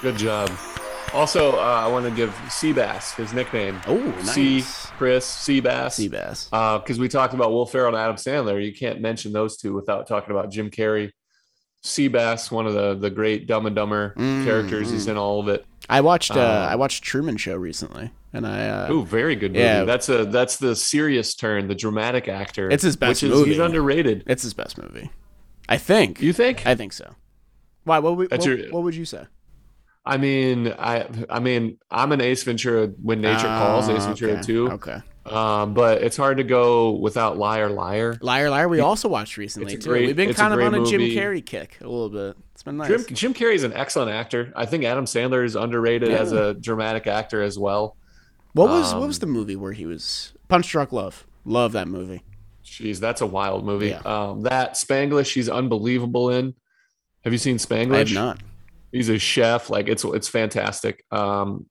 [0.00, 0.50] Good job.
[1.12, 3.80] Also, uh, I want to give Seabass his nickname.
[3.86, 4.86] Oh, C nice.
[4.98, 6.08] Chris Seabass.
[6.10, 6.80] Seabass.
[6.82, 8.64] Because we talked about Will Ferrell and Adam Sandler.
[8.64, 11.10] You can't mention those two without talking about Jim Carrey.
[11.84, 14.90] Seabass, one of the the great Dumb and Dumber Mm, characters.
[14.90, 15.66] He's in all of it.
[15.88, 19.52] I watched uh, Uh, I watched Truman Show recently, and I uh, Ooh, very good
[19.52, 19.62] movie.
[19.64, 19.84] Yeah.
[19.84, 22.70] That's a that's the serious turn, the dramatic actor.
[22.70, 23.50] It's his best which is, movie.
[23.50, 24.24] He's underrated.
[24.26, 25.10] it's his best movie.
[25.68, 26.22] I think.
[26.22, 26.66] You think?
[26.66, 27.14] I think so.
[27.84, 27.98] Why?
[27.98, 29.24] What, would- That's what, your- what would you say?
[30.06, 34.32] I mean, I I mean, I'm an Ace Ventura when nature calls, Ace Oh, Ventura
[34.34, 34.42] okay.
[34.42, 34.70] too.
[34.72, 34.98] Okay.
[35.24, 38.18] Um, but it's hard to go without Liar Liar.
[38.20, 38.68] Liar, liar.
[38.68, 39.88] We also watched recently too.
[39.88, 41.00] great- We've been kind of on a Jim.
[41.00, 42.36] Carrey kick a little bit.
[42.52, 42.88] It's been nice.
[42.88, 44.52] Jim Jim Carrey is an excellent actor.
[44.54, 46.18] I think Adam Sandler is underrated Yeah.
[46.18, 47.96] as a dramatic actor as well.
[48.52, 51.26] what was what was um, the movie where he was Punch Drunk Love?
[51.46, 52.22] Love that movie.
[52.62, 53.88] Jeez, that's a wild movie.
[53.88, 54.00] Yeah.
[54.04, 56.54] Um, that Spanglish, he's unbelievable in.
[57.22, 57.94] Have you seen Spanglish?
[57.94, 58.38] I have not.
[58.94, 59.70] He's a chef.
[59.70, 61.04] Like it's it's fantastic.
[61.10, 61.66] Um,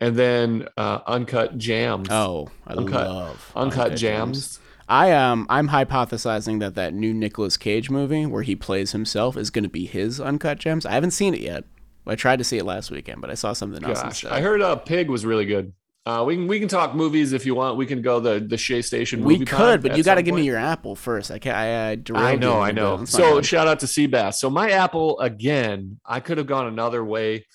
[0.00, 2.06] and then uh, Uncut Gems.
[2.08, 4.60] Oh, I Uncut- love Uncut Gems.
[4.88, 9.50] I um I'm hypothesizing that that new Nicolas Cage movie where he plays himself is
[9.50, 10.86] going to be his Uncut Gems.
[10.86, 11.64] I haven't seen it yet.
[12.06, 14.32] I tried to see it last weekend, but I saw something else Gosh, instead.
[14.32, 15.72] I heard uh, Pig was really good.
[16.08, 17.76] Uh, we can we can talk movies if you want.
[17.76, 19.22] We can go the the Shea Station.
[19.24, 21.30] we could, but you got to give me your apple first.
[21.30, 21.54] I can't.
[21.54, 22.96] I, I, I know, I know.
[22.96, 23.02] bit.
[23.02, 24.34] It's my So shout out to Seabass.
[24.36, 27.46] So my apple again, I could have gone another way.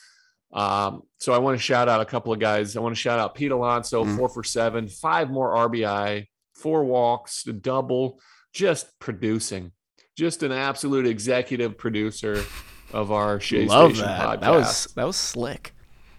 [0.52, 2.78] Um, so I want to shout out a couple of guys.
[2.78, 4.18] I want to shout out Pete Alonso, Mm.
[4.18, 8.20] four for seven, five more RBI, four walks, a double,
[8.54, 9.72] just producing,
[10.16, 12.44] just an absolute executive producer
[12.92, 14.20] of our Shea love Station that.
[14.22, 14.42] podcast.
[14.42, 15.74] That was that was slick.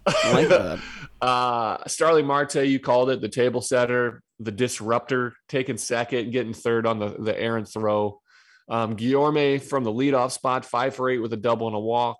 [0.06, 0.80] I like that.
[1.20, 6.86] uh Starling Marte, you called it the table setter, the disruptor, taking second, getting third
[6.86, 8.20] on the the errant throw.
[8.68, 12.16] Um, Guillorme from the leadoff spot, five for eight with a double and a walk.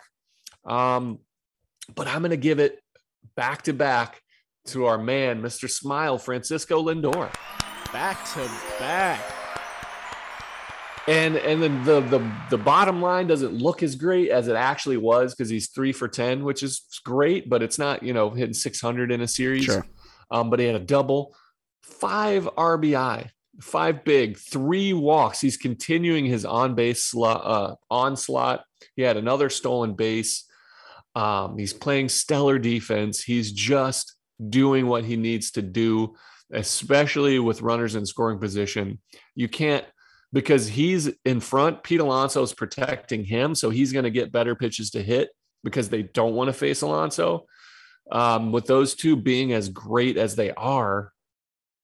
[0.64, 1.20] Um,
[1.94, 2.80] but I'm gonna give it
[3.36, 4.20] back to back
[4.66, 5.68] to our man, Mr.
[5.68, 7.32] Smile, Francisco Lindor.
[7.92, 9.33] Back to back.
[11.06, 14.96] And and then the the the bottom line doesn't look as great as it actually
[14.96, 18.54] was because he's three for ten, which is great, but it's not you know hitting
[18.54, 19.64] six hundred in a series.
[19.64, 19.84] Sure.
[20.30, 21.36] Um, but he had a double,
[21.82, 23.28] five RBI,
[23.60, 25.40] five big, three walks.
[25.40, 28.64] He's continuing his on base slot, uh, onslaught.
[28.96, 30.44] He had another stolen base.
[31.14, 33.22] Um, he's playing stellar defense.
[33.22, 34.14] He's just
[34.48, 36.16] doing what he needs to do,
[36.50, 39.00] especially with runners in scoring position.
[39.34, 39.84] You can't
[40.34, 41.82] because he's in front.
[41.82, 45.30] Pete Alonso is protecting him, so he's going to get better pitches to hit
[45.62, 47.46] because they don't want to face Alonso.
[48.12, 51.12] Um, with those two being as great as they are,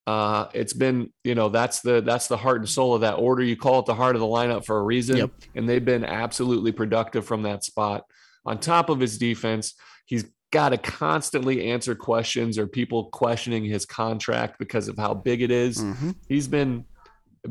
[0.07, 3.43] Uh, it's been, you know, that's the that's the heart and soul of that order.
[3.45, 5.31] You call it the heart of the lineup for a reason, Yep.
[5.55, 8.05] and they've been absolutely productive from that spot.
[8.45, 9.75] On top of his defense,
[10.07, 15.43] he's got to constantly answer questions or people questioning his contract because of how big
[15.43, 15.79] it is.
[15.79, 16.17] Mhm.
[16.29, 16.87] He's been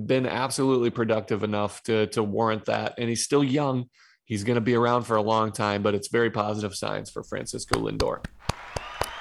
[0.05, 3.85] been absolutely productive enough to to warrant that, and he's still young.
[4.25, 7.23] He's going to be around for a long time, but it's very positive signs for
[7.23, 8.23] Francisco Lindor.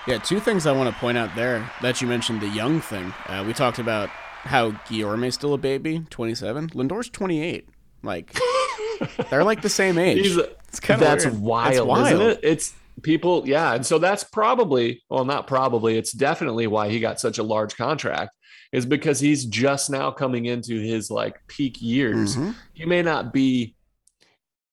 [0.07, 3.13] Yeah, two things I want to point out there that you mentioned the young thing.
[3.27, 4.09] Uh, we talked about
[4.45, 6.69] how Guillorme's still a baby, 27.
[6.71, 7.69] Lindor's 28.
[8.03, 8.35] Like,
[9.31, 10.19] they're like the same age.
[10.27, 11.41] He's It's kinda that's weird.
[11.41, 12.07] wild, It's wild.
[12.07, 12.41] isn't it?
[12.43, 15.97] It's people, yeah, and so that's probably well, not probably.
[15.99, 18.31] It's definitely why he got such a large contract
[18.73, 22.37] is because he's just now coming into his like peak years.
[22.37, 22.55] Mhm.
[22.75, 23.75] He may not be.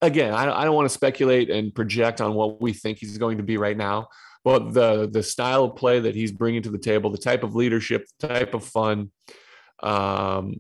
[0.01, 3.37] Again, I, I don't want to speculate and project on what we think he's going
[3.37, 4.09] to be right now,
[4.43, 7.55] but the the style of play that he's bringing to the table, the type of
[7.55, 9.11] leadership, the type of fun,
[9.81, 10.55] um,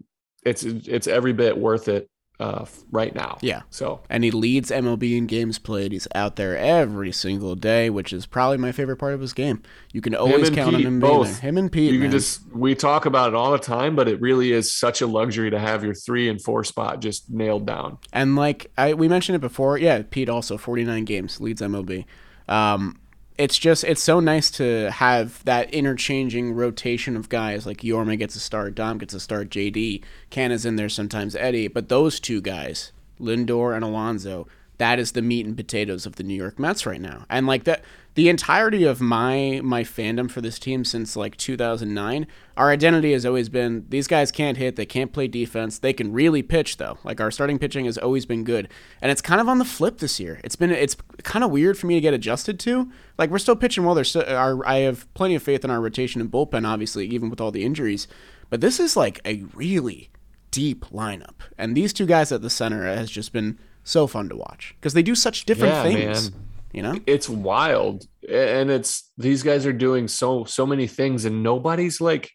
[0.45, 2.09] it's it's every bit worth it
[2.39, 3.37] uh, right now.
[3.41, 3.61] Yeah.
[3.69, 5.91] So And he leads MLB in games played.
[5.91, 9.61] He's out there every single day, which is probably my favorite part of his game.
[9.93, 11.39] You can always count Pete, on him both.
[11.39, 12.09] Him and Pete, you man.
[12.09, 15.07] can just we talk about it all the time, but it really is such a
[15.07, 17.97] luxury to have your three and four spot just nailed down.
[18.11, 20.03] And like I, we mentioned it before, yeah.
[20.09, 22.05] Pete also 49 games leads MLB.
[22.47, 22.99] Um,
[23.37, 27.65] it's just it's so nice to have that interchanging rotation of guys.
[27.65, 31.67] Like Guillorme gets a start, Dom gets a start, JD, Canha's in there sometimes, Eddie.
[31.67, 36.23] But those two guys, Lindor and Alonso, that is the meat and potatoes of the
[36.23, 37.25] New York Mets right now.
[37.29, 37.83] And like that,
[38.15, 42.25] the entirety of my my fandom for this team since like 2009,
[42.57, 46.11] our identity has always been these guys can't hit, they can't play defense, they can
[46.13, 46.97] really pitch though.
[47.03, 48.69] Like our starting pitching has always been good,
[49.01, 50.39] and it's kind of on the flip this year.
[50.43, 52.89] It's been it's kind of weird for me to get adjusted to.
[53.17, 53.95] Like we're still pitching well.
[53.95, 57.39] There's our I have plenty of faith in our rotation and bullpen, obviously, even with
[57.41, 58.07] all the injuries.
[58.49, 60.09] But this is like a really
[60.51, 64.35] deep lineup, and these two guys at the center has just been so fun to
[64.37, 66.31] watch because they do such different Yeah, things.
[66.31, 66.41] man.
[66.75, 71.41] You know, It's wild, and it's these guys are doing so so many things, and
[71.41, 72.29] nobody's like,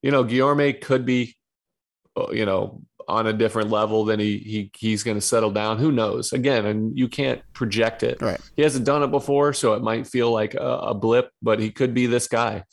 [0.00, 1.36] you know, Guillorme could be,
[2.16, 5.76] uh, you know, on a different level than he he he's going to settle down.
[5.78, 6.32] Who knows?
[6.32, 8.22] Again, and you can't project it.
[8.22, 8.40] right?
[8.56, 11.70] He hasn't done it before, so it might feel like a, a blip, but he
[11.70, 12.64] could be this guy.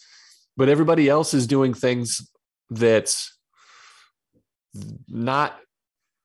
[0.55, 2.25] But everybody else is doing things
[2.69, 3.37] that's
[5.09, 5.59] not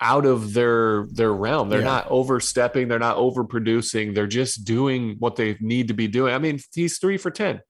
[0.01, 1.69] out of their their realm.
[1.71, 1.87] They're Yeah.
[1.87, 4.15] not overstepping, they're not overproducing.
[4.15, 6.35] They're just doing what they need to be doing.
[6.35, 7.61] I mean, he's 3 for 10,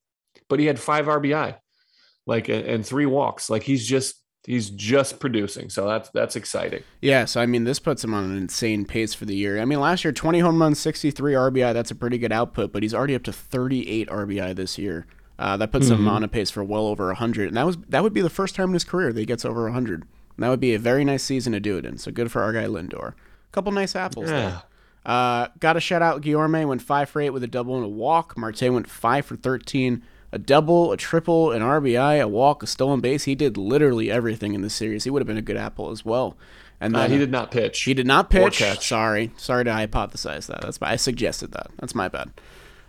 [0.49, 1.57] but he had 5 RBI.
[2.27, 3.49] Like and, and 3 walks.
[3.49, 5.71] Like he's just he's just producing.
[5.71, 6.83] So that's that's exciting.
[7.01, 9.61] Yeah, so I mean, this puts him on an insane pace for the year.
[9.61, 11.73] I mean, last year, 20 home runs, 63 RBI.
[11.73, 15.07] That's a pretty good output, but he's already up to 38 RBI this year.
[15.39, 16.11] Uh, that puts him Mhm.
[16.11, 18.55] on a pace for well over 100, and that was that would be the first
[18.57, 20.05] time in his career that he gets over 100.
[20.37, 21.99] And that would be a very nice season to do it in.
[21.99, 23.09] So good for our guy Lindor.
[23.09, 23.15] A
[23.53, 24.63] couple nice apples there.
[25.05, 27.89] Uh, got to shout out Guillorme went five for eight with a double and a
[27.89, 28.37] walk.
[28.37, 33.01] Marte went five for 13, a double, a triple, an RBI, a walk, a stolen
[33.01, 33.25] base.
[33.25, 35.05] He did literally everything in this series.
[35.05, 36.37] He would have been a good apple as well.
[36.81, 37.83] And Uh, then he did not pitch.
[37.85, 38.59] he did not pitch.
[38.83, 40.61] Sorry, sorry to hypothesize that.
[40.61, 41.69] That's my, I suggested that.
[41.79, 42.33] That's my bad.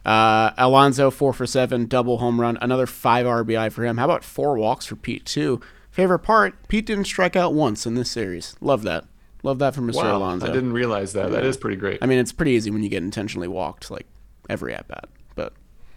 [0.05, 3.97] Uh, Alonso four for seven, double home run, another five RBI for him.
[3.97, 5.61] How about four walks for Pete too?
[5.97, 8.55] Favorite part: Pete didn't strike out once in this series.
[8.61, 9.05] Love that.
[9.41, 9.95] Love that from Mr.
[9.95, 10.21] Wow.
[10.21, 11.31] I didn't realize that.
[11.31, 11.97] That is pretty great.
[12.03, 14.05] I mean, it's pretty easy when you get intentionally walked, like
[14.47, 15.53] every at bat, but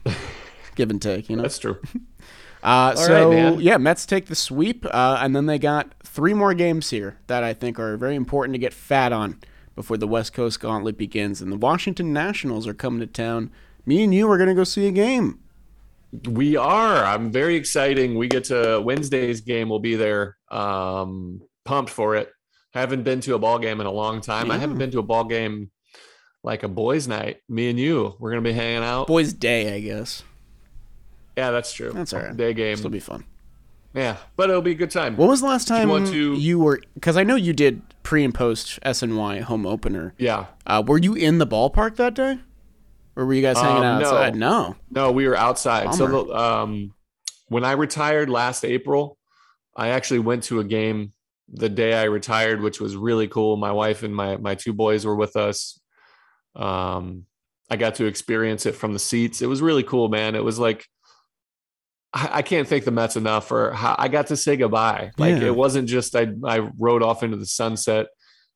[0.74, 1.42] give and take, you know.
[1.42, 1.78] That's true.
[2.62, 3.58] Uh, right, so man.
[3.58, 7.42] yeah, Mets take the sweep, uh, and then they got three more games here that
[7.42, 9.40] I think are very important to get fat on
[9.74, 11.40] before the West Coast Gauntlet begins.
[11.40, 13.50] And the Washington Nationals are coming to town.
[13.86, 15.38] Me and you are gonna go see a game.
[16.28, 17.04] We are.
[17.04, 18.16] I'm very exciting.
[18.16, 19.68] We get to Wednesday's game.
[19.68, 20.36] We'll be there.
[20.50, 22.30] Um, pumped for it.
[22.74, 24.50] Haven't been to a ball game in a long time.
[24.50, 25.70] I haven't been to a ball game
[26.42, 27.38] like a boys' night.
[27.48, 29.06] Me and you, we're gonna be hanging out.
[29.06, 30.22] Boys' Day, I guess.
[31.36, 31.92] Yeah, that's true.
[31.92, 32.36] That's all right.
[32.36, 32.78] Day game.
[32.78, 33.24] It'll be fun.
[33.94, 35.16] Yeah, but it'll be a good time.
[35.16, 36.80] When was the last time want to- you were?
[36.94, 40.14] Because I know you did pre and post SNY home opener.
[40.18, 40.46] yeah.
[40.66, 42.38] Uh, were you in the ballpark that day,
[43.16, 44.06] or were you guys hanging Um, out no.
[44.08, 44.36] outside?
[44.36, 44.76] No.
[44.90, 45.94] No, we were outside.
[45.94, 46.94] So the, um,
[47.48, 49.16] when I retired last April,
[49.76, 51.12] I actually went to a game
[51.52, 53.56] the day I retired, which was really cool.
[53.56, 55.80] My wife and my my two boys were with us.
[56.54, 57.26] Um,
[57.68, 59.42] I got to experience it from the seats.
[59.42, 60.34] It was really cool, man.
[60.34, 60.86] It was like
[62.12, 65.12] I, I can't thank the Mets enough for how I got to say goodbye.
[65.18, 65.48] Like Yeah.
[65.48, 68.06] it wasn't just I I rode off into the sunset,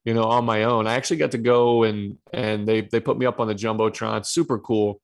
[0.05, 0.87] you know, on my own.
[0.87, 4.25] I actually got to go and and they they put me up on the jumbotron.
[4.27, 5.01] Super cool.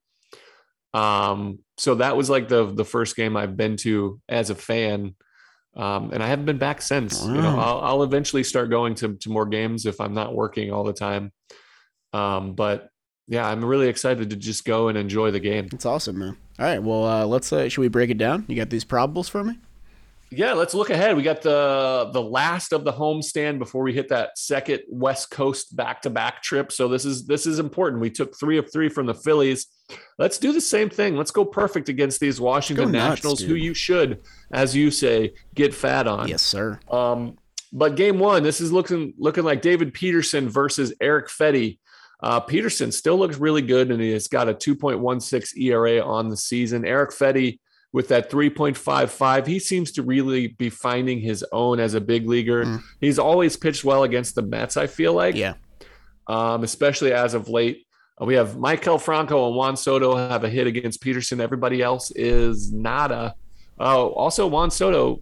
[0.92, 5.14] Um, so that was like the the first game I've been to as a fan.
[5.76, 7.24] Um, and I haven't been back since.
[7.24, 10.72] You know, I'll, I'll eventually start going to, to more games if I'm not working
[10.72, 11.32] all the time.
[12.12, 12.88] Um, but
[13.28, 15.68] yeah, I'm really excited to just go and enjoy the game.
[15.72, 16.36] It's awesome, man.
[16.58, 17.52] All right, well, uh, let's.
[17.52, 18.44] Uh, should we break it down?
[18.48, 19.58] You got these probables for me?
[20.32, 21.16] Yeah, let's look ahead.
[21.16, 25.74] We got the the last of the homestand before we hit that second West Coast
[25.74, 26.70] back to back trip.
[26.70, 28.00] So this is this is important.
[28.00, 29.66] We took three of three from the Phillies.
[30.18, 31.16] Let's do the same thing.
[31.16, 34.20] Let's go perfect against these Washington nuts, Nationals, who you should,
[34.52, 36.28] as you say, get fat on.
[36.28, 36.78] Yes, sir.
[36.88, 37.36] Um,
[37.72, 41.78] but game one, this is looking looking like David Peterson versus Erick Fedde.
[42.22, 46.36] Uh, Peterson still looks really good, and he has got a 2.16 ERA on the
[46.36, 46.84] season.
[46.84, 47.58] Erick Fedde
[47.92, 52.64] with that 3.55, he seems to really be finding his own as a big leaguer.
[52.64, 52.82] Mm.
[53.00, 54.76] He's always pitched well against the Mets.
[54.76, 55.54] I feel like, Yeah,
[56.28, 57.86] um, especially as of late.
[58.20, 61.40] Uh, We have Maikel Franco and Juan Soto have a hit against Peterson.
[61.40, 63.34] Everybody else is nada.
[63.78, 65.20] Oh, also Juan Soto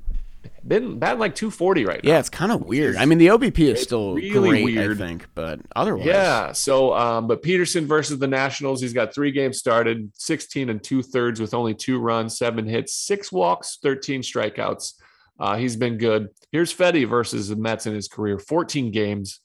[0.66, 2.11] been batting like 240 right now.
[2.11, 2.18] yeah.
[2.18, 2.97] It's kind of weird.
[2.97, 5.01] I mean, the OBP is It's still really great, weird.
[5.01, 6.53] I think, but otherwise, Yeah.
[6.53, 11.03] So, um, but Peterson versus the Nationals, he's got three games started, 16 and two
[11.03, 14.95] thirds with only two runs, seven hits, six walks, 13 strikeouts.
[15.41, 16.28] Uh, he's been good.
[16.51, 19.41] Here's Fedde versus the Mets in his career 14 games,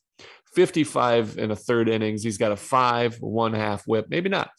[0.56, 2.24] 55 and a third innings.
[2.24, 4.50] He's got a five, one half whip, maybe not.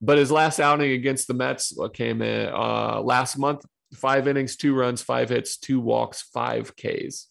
[0.00, 3.64] But his last outing against the Mets came in uh, last month,
[3.94, 7.28] five innings, two runs, five hits, two walks, five Ks.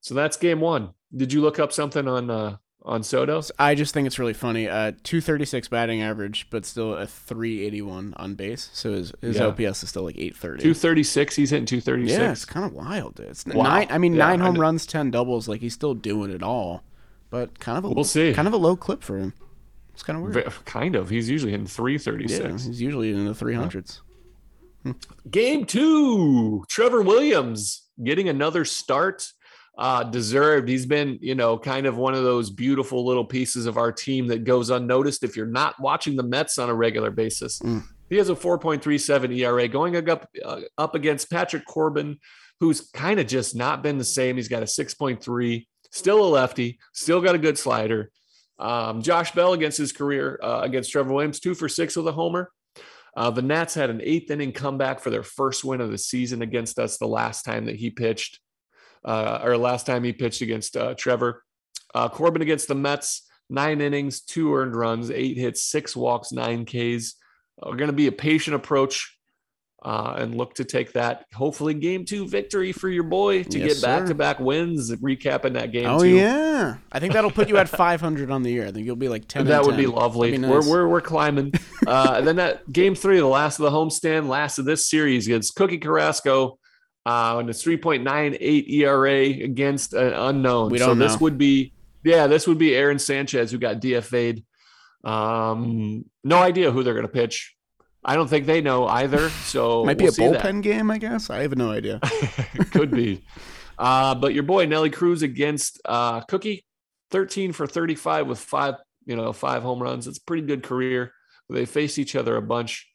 [0.00, 0.90] So that's game one.
[1.14, 3.42] Did you look up something on uh, on Soto?
[3.58, 4.68] I just think it's really funny.
[4.68, 8.70] Uh, 236 batting average, but still a 381 on base.
[8.72, 9.46] So his, his Yeah.
[9.48, 10.62] OPS is still like 830.
[10.62, 11.36] 236.
[11.36, 12.18] He's hitting 236.
[12.18, 13.16] yeah, it's kind of wild.
[13.16, 13.26] Dude.
[13.26, 13.64] It's Wow.
[13.64, 13.86] nine.
[13.90, 15.48] I mean, Yeah, nine home runs, 10 doubles.
[15.48, 16.82] Like he's still doing it all,
[17.28, 18.32] but kind of a We'll see.
[18.32, 19.34] kind of a low clip for him.
[19.92, 20.50] It's kind of weird.
[20.64, 21.10] Kind of.
[21.10, 22.64] He's usually hitting Yeah, 336.
[22.64, 24.00] he's usually in the 300s.
[25.30, 29.26] Game two, Trevor Williams getting another start.
[29.78, 30.68] Uh, deserved.
[30.68, 34.26] He's been, you know, kind of one of those beautiful little pieces of our team
[34.26, 37.60] that goes unnoticed if you're not watching the Mets on a regular basis.
[37.60, 37.84] Mm.
[38.10, 42.18] He has a 4.37 ERA going up uh, up against Patrick Corbin,
[42.58, 44.36] who's kind of just not been the same.
[44.36, 48.10] He's got a 6.3, still a lefty, still got a good slider.
[48.58, 52.12] Um, Josh Bell against his career uh, against Trevor Williams, two for six with a
[52.12, 52.50] homer.
[53.16, 56.42] Uh, the Nats had an eighth inning comeback for their first win of the season
[56.42, 58.40] against us the last time that he pitched,
[59.04, 61.42] uh, or last time he pitched against uh, Trevor.
[61.94, 66.64] Uh, Corbin against the Mets, nine innings, two earned runs, eight hits, six walks, nine
[66.64, 67.14] Ks.
[67.62, 69.18] We're going to be a patient approach
[69.82, 73.80] uh, and look to take that hopefully game two victory for your boy to Yes,
[73.80, 76.08] get back to back wins, recapping that game Oh two.
[76.08, 78.66] yeah, I think that'll put you at 500 on the year.
[78.66, 79.46] I think you'll be like 10.
[79.46, 80.32] That would be lovely.
[80.32, 80.50] Be nice.
[80.50, 81.52] We're we're we're climbing.
[81.86, 85.26] Uh, and then that game three, the last of the homestand, last of this series
[85.26, 86.58] against Cookie Carrasco,
[87.06, 90.70] uh, and it's 3.98 ERA against an unknown.
[90.70, 91.18] We so don't this know.
[91.20, 91.72] would be
[92.04, 94.44] yeah, this would be Aaron Sanchez who got DFA'd.
[95.04, 97.54] Um, no idea who they're going to pitch.
[98.04, 99.28] I don't think they know either.
[99.30, 101.30] So Might be we'll a bullpen game, I guess.
[101.30, 102.00] I have no idea.
[102.72, 103.22] Could be.
[103.78, 106.64] Uh, but your boy Nelly Cruz against uh, Cookie,
[107.10, 108.74] 13 for 35 with five,
[109.06, 110.06] you know, five home runs.
[110.06, 111.12] It's a pretty good career.
[111.48, 112.86] They face each other a bunch.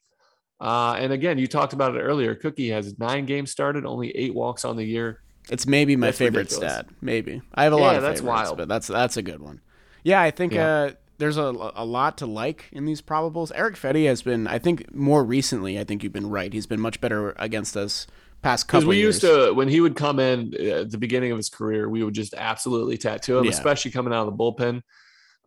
[0.60, 2.34] Uh, and again, you talked about it earlier.
[2.34, 5.20] Cookie has nine games started, only eight walks on the year.
[5.50, 6.72] It's maybe my That's favorite ridiculous.
[6.72, 6.86] stat.
[7.00, 8.58] Maybe I have a Yeah, lot of that's favorites, wild.
[8.58, 9.60] but that's that's a good one.
[10.02, 10.92] Yeah, I think Yeah.
[11.18, 13.50] There's a a lot to like in these probables.
[13.54, 15.78] Erick Fedde has been, I think, more recently.
[15.78, 16.52] I think you've been right.
[16.52, 18.06] He's been much better against us
[18.42, 18.80] past couple.
[18.80, 19.22] Because we years.
[19.22, 22.02] used to, when he would come in uh, at the beginning of his career, we
[22.02, 23.50] would just absolutely tattoo him, Yeah.
[23.50, 24.82] especially coming out of the bullpen.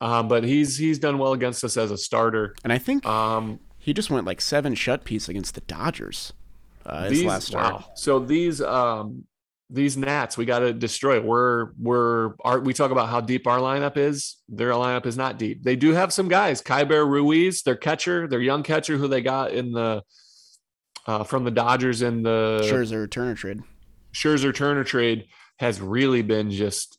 [0.02, 2.56] Um, but he's he's done well against us as a starter.
[2.64, 6.34] and I think Um, he just went like seven shut piece against the Dodgers.
[6.86, 7.74] Uh, his these last start.
[7.76, 7.86] wow.
[7.96, 9.26] So these um
[9.70, 11.22] these Nats we got to destroy.
[11.22, 14.38] We're we're our, we talk about how deep our lineup is.
[14.50, 15.64] Their lineup is not deep.
[15.64, 16.62] They do have some guys.
[16.62, 20.02] Keibert Ruiz, their catcher, their young catcher who they got in the
[21.06, 23.62] uh, from the Dodgers in the Scherzer Turner trade.
[24.14, 25.26] Scherzer Turner trade
[25.60, 26.98] has really been just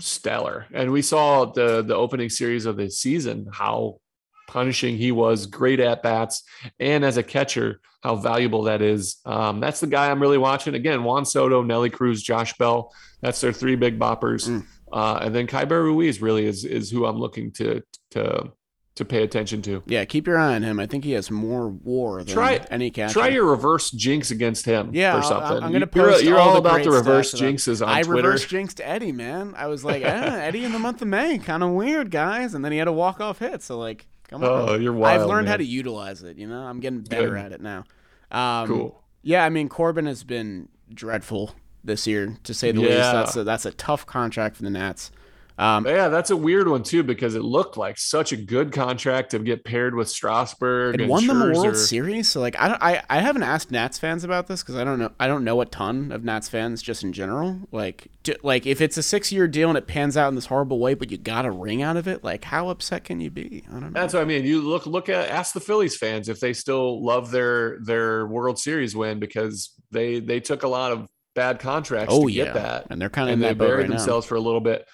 [0.00, 0.66] stellar.
[0.74, 3.98] And we saw the the opening series of the season how
[4.46, 6.42] punishing he was, great at bats,
[6.78, 9.16] and as a catcher, how valuable that is.
[9.24, 10.74] Um, that's the guy I'm really watching.
[10.74, 12.92] Again, Juan Soto, Nelly Cruz, Josh Bell.
[13.22, 14.48] That's their three big boppers.
[14.48, 14.66] Mm.
[14.92, 17.82] Uh, and then Keibert Ruiz really is is who I'm looking to
[18.12, 18.52] to
[18.96, 19.82] to pay attention to.
[19.86, 20.78] Yeah, keep your eye on him.
[20.78, 23.14] I think he has more WAR than Try- any catcher.
[23.14, 25.64] Try your reverse jinx against him Yeah, or something.
[25.64, 28.22] I'm gonna you're, you're all all the about the reverse I- jinxes on I Twitter.
[28.28, 29.54] reverse jinxed Eddie, man.
[29.56, 30.06] I was like, eh,
[30.46, 32.54] Eddie in the month of May, kind of weird, guys.
[32.54, 33.62] And then he had a walk off hit.
[33.62, 34.06] So like,
[34.40, 34.68] come on.
[34.68, 35.20] Oh, you're wild.
[35.22, 36.36] I've learned how to utilize it.
[36.36, 37.38] You know, I'm getting better Good.
[37.38, 37.84] at it now.
[38.30, 39.04] Um, Cool.
[39.22, 42.92] Yeah, I mean Corbin has been dreadful this year, to say the least.
[42.92, 43.12] Yeah.
[43.12, 45.10] That's a, that's a tough contract for the Nats.
[45.56, 49.30] Um, Yeah, that's a weird one too because it looked like such a good contract
[49.30, 52.68] to get paired with Strasburg it and won them a World Series, so like I
[52.68, 55.44] don't, I, I haven't asked Nats fans about this because I don't know I don't
[55.44, 57.60] know a ton of Nats fans just in general.
[57.70, 60.46] Like do, like if it's a six year deal and it pans out in this
[60.46, 63.30] horrible way, but you got a ring out of it, like how upset can you
[63.30, 63.62] be?
[63.68, 63.90] I don't know.
[64.00, 64.44] That's what I mean.
[64.44, 68.58] You look look at ask the Phillies fans if they still love their their World
[68.58, 72.54] Series win because they they took a lot of bad contracts oh to yeah, get
[72.54, 73.96] that and they're kind of and they buried right now.
[73.96, 74.86] themselves for a little bit.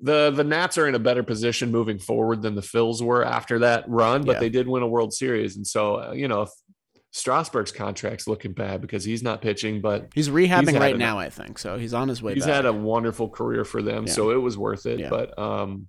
[0.00, 3.60] The the Nats are in a better position moving forward than the Phils were after
[3.60, 4.40] that run, but Yeah.
[4.40, 6.50] they did win a World Series, and so uh, you know if
[7.12, 11.18] Strasburg's contract's looking bad because he's not pitching, but He's rehabbing had right an- now,
[11.18, 11.58] I think.
[11.60, 12.54] So he's on his way he's back.
[12.56, 14.12] had a wonderful career for them, Yeah.
[14.12, 14.98] so it was worth it.
[14.98, 15.10] Yeah.
[15.10, 15.86] But um,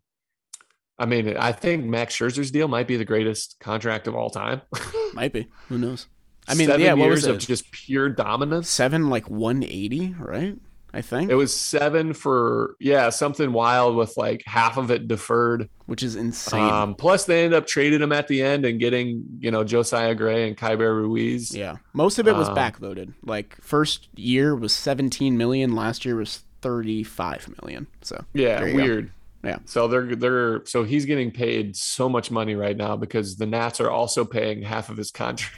[1.00, 4.62] I mean, I think Max Scherzer's deal might be the greatest contract of all time.
[5.14, 5.48] Might be.
[5.68, 6.08] Who knows?
[6.48, 6.94] I mean, Seven yeah.
[6.94, 8.70] What years was of just pure dominance.
[8.70, 10.56] Seven like one eighty, right?
[10.96, 15.70] I think, It was seven for yeah, something wild with like half of it deferred.
[15.88, 16.62] which is insane.
[16.64, 20.16] Um, plus, they ended up trading him at the end and getting you know Josiah
[20.16, 21.54] Gray and Keibert Ruiz.
[21.54, 23.14] yeah, most of it was um, backloaded.
[23.24, 25.76] Like first year was seventeen million.
[25.76, 27.88] Last year was thirty five million.
[28.02, 28.76] So Yeah, you go.
[28.84, 29.12] weird.
[29.44, 29.58] Yeah.
[29.66, 33.80] So they're they're so he's getting paid so much money right now because the Nats
[33.82, 35.54] are also paying half of his contract.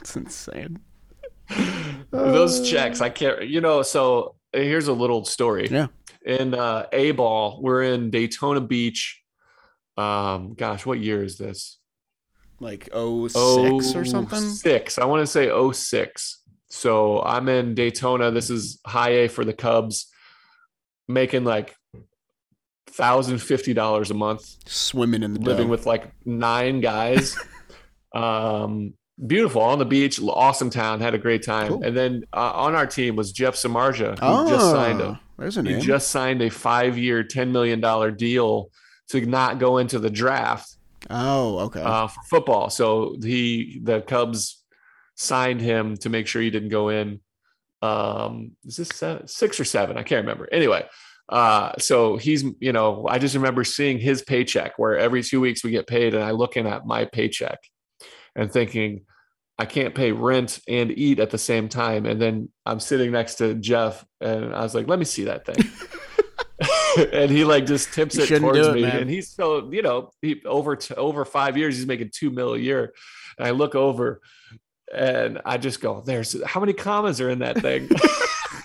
[0.00, 0.80] it's insane.
[2.10, 3.46] Those checks, I can't.
[3.48, 5.68] You know, so here's a little story.
[5.70, 5.88] Yeah.
[6.24, 9.20] In uh, A ball, we're in Daytona Beach.
[9.96, 11.78] Um, gosh, what year is this?
[12.60, 14.40] Like oh six or something.
[14.40, 14.98] Six.
[14.98, 16.42] I want to say 06.
[16.68, 18.30] So I'm in Daytona.
[18.30, 20.06] This is high A for the Cubs,
[21.08, 21.74] making like
[22.86, 25.70] thousand fifty dollars a month, Swimming in the living dough.
[25.70, 27.36] with like nine guys.
[28.14, 28.94] um,
[29.26, 31.00] beautiful on the beach, awesome town.
[31.00, 31.68] Had a great time.
[31.68, 31.82] Cool.
[31.82, 35.56] And then uh, on our team was Jeff Samardzija, who oh, just signed a There's
[35.56, 38.70] a he just signed a five-year, ten million dollar deal
[39.08, 40.76] to not go into the draft
[41.10, 41.82] oh, okay.
[41.82, 42.70] uh, for football.
[42.70, 44.62] So he, the Cubs,
[45.16, 47.20] signed him to make sure he didn't go in.
[47.82, 49.98] Um, is this seven, six or seven?
[49.98, 50.48] I can't remember.
[50.50, 50.86] Anyway,
[51.28, 55.62] uh, so he's, you know, I just remember seeing his paycheck where every two weeks
[55.62, 57.58] we get paid, and I looking at my paycheck
[58.34, 59.02] and thinking.
[59.60, 62.06] I can't pay rent and eat at the same time.
[62.06, 65.44] And then I'm sitting next to Jeff and I was like, let me see that
[65.44, 67.06] thing.
[67.12, 68.80] and he like just tips You it towards it, me.
[68.80, 69.00] man.
[69.00, 72.58] And he's so, you know, he over over five years, he's making two mil a
[72.58, 72.94] year.
[73.36, 74.22] And I look over
[74.94, 77.90] and I just go, there's how many commas are in that thing?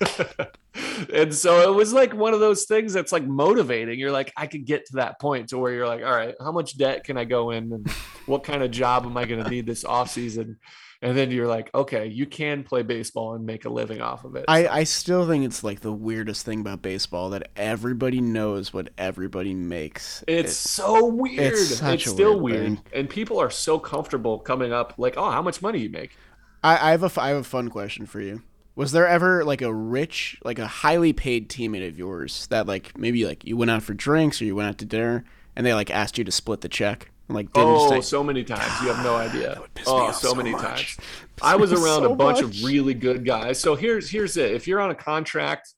[1.13, 3.99] and so it was like one of those things that's like motivating.
[3.99, 6.53] You're like, I could get to that point to where you're like, all right, how
[6.53, 7.73] much debt can I go in?
[7.73, 7.89] And
[8.25, 10.57] what kind of job am I going to need this off season?
[11.01, 14.35] And then you're like, okay, you can play baseball and make a living off of
[14.35, 14.45] it.
[14.47, 18.89] I, I still think it's like the weirdest thing about baseball that everybody knows what
[18.97, 20.23] everybody makes.
[20.27, 21.53] It's It- so weird.
[21.53, 25.41] it's It's, still weird weird, and people are so comfortable coming up like, "Oh, how
[25.41, 26.15] much money you make?"
[26.63, 28.41] I, I have a I have a fun question for you.
[28.75, 32.97] Was there ever like a rich, like a highly paid teammate of yours that like
[32.97, 35.23] maybe like you went out for drinks or you went out to dinner
[35.55, 38.81] and they like asked you to split the check like Oh, say, so many times.
[38.81, 39.49] You have no idea.
[39.49, 40.61] that would piss Oh, so, so many much.
[40.61, 40.97] times.
[41.41, 42.57] I was around so a bunch much.
[42.57, 43.59] of really good guys.
[43.59, 44.51] So here's here's it.
[44.51, 45.73] If you're on a contract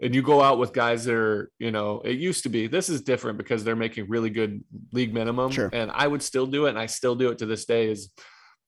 [0.00, 2.66] and you go out with guys that are, you know, it used to be.
[2.66, 5.50] This is different because they're making really good league minimum.
[5.50, 5.70] Sure.
[5.72, 7.90] And I would still do it, and I still do it to this day.
[7.90, 8.10] Is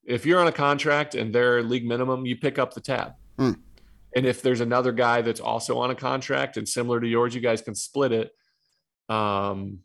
[0.04, 3.12] if you're on a contract and they're league minimum, you pick up the tab.
[3.38, 3.52] Hmm.
[4.16, 7.40] And if there's another guy that's also on a contract and similar to yours, you
[7.40, 8.30] guys can split it.
[9.08, 9.80] Um,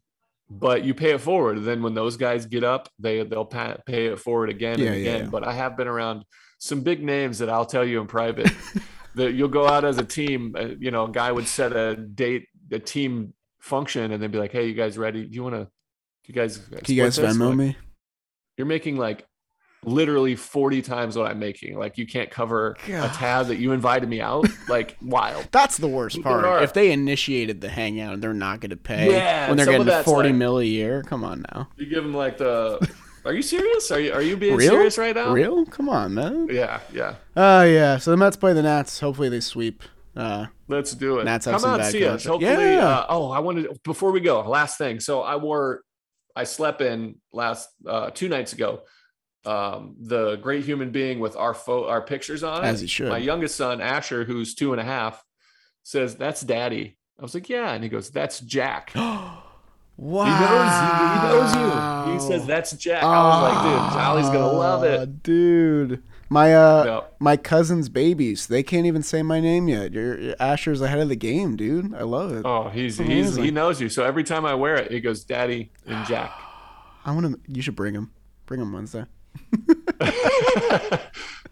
[0.50, 1.58] but you pay it forward.
[1.58, 4.96] And then when those guys get up, they they'll pay it forward again Yeah, and
[5.02, 5.24] again.
[5.26, 5.30] yeah.
[5.30, 6.26] But I have been around
[6.60, 8.52] some big names that I'll tell you in private
[9.16, 10.56] that you'll go out as a team.
[10.58, 14.38] Uh, you know, a guy would set a date, a team function, and then be
[14.38, 15.26] like, "Hey, you guys ready?
[15.26, 15.68] Do you want to?
[16.28, 17.18] You guys, Can you guys?
[17.20, 17.78] Venmo Like, me?
[18.58, 19.26] You're making like
[19.86, 21.78] literally 40 times what I'm making.
[21.78, 23.14] Like you can't cover a God.
[23.14, 24.46] tab that you invited me out.
[24.68, 25.48] Like wild.
[25.52, 26.64] That's the worst part.
[26.64, 30.04] If they initiated the hangout and they're not going to pay Yeah, when they're getting
[30.04, 31.70] forty like- mil a year, come on now.
[31.78, 32.80] You give them like the.
[33.26, 33.90] Are you serious?
[33.92, 34.72] Are you are you being Real?
[34.72, 35.32] serious right now?
[35.32, 35.66] Real?
[35.66, 36.48] Come on, man.
[36.50, 37.16] Yeah, yeah.
[37.36, 37.98] Oh yeah.
[37.98, 39.00] So the Mets play the Nats.
[39.00, 39.84] Hopefully they sweep.
[40.16, 41.26] Uh, Let's do it.
[41.26, 42.26] Nats have Come some out bad see us.
[42.26, 42.52] Hopefully.
[42.52, 42.88] Yeah.
[42.88, 44.42] Uh, oh, I wanted before we go.
[44.42, 45.00] Last thing.
[45.00, 45.82] So I wore.
[46.36, 48.82] I slept in last uh, two nights ago.
[49.48, 52.68] Um, the great human being with our fo- our pictures on it.
[52.68, 53.10] As he should.
[53.10, 55.24] My youngest son Asher, who's two and a half,
[55.84, 56.98] says that's Daddy.
[57.20, 58.92] I was like, yeah, and he goes, that's Jack.
[58.96, 59.42] Wow.
[59.98, 60.72] He knows.
[60.82, 62.14] He, he knows you.
[62.14, 63.02] He says that's Jack.
[63.02, 65.24] I was like, dude, Jolly's gonna love Ah, it.
[65.24, 66.04] dude.
[66.28, 67.04] My uh, No.
[67.20, 68.48] my cousin's babies.
[68.48, 69.94] They can't even say my name yet.
[69.94, 71.94] You're Asher's ahead of the game, dude.
[71.96, 72.42] I love it.
[72.46, 73.88] Oh, he's he's he knows you.
[73.88, 76.32] So every time I wear it, it goes Daddy and Jack.
[77.06, 77.40] I want to.
[77.52, 78.12] You should bring him.
[78.48, 79.06] Bring him Wednesday.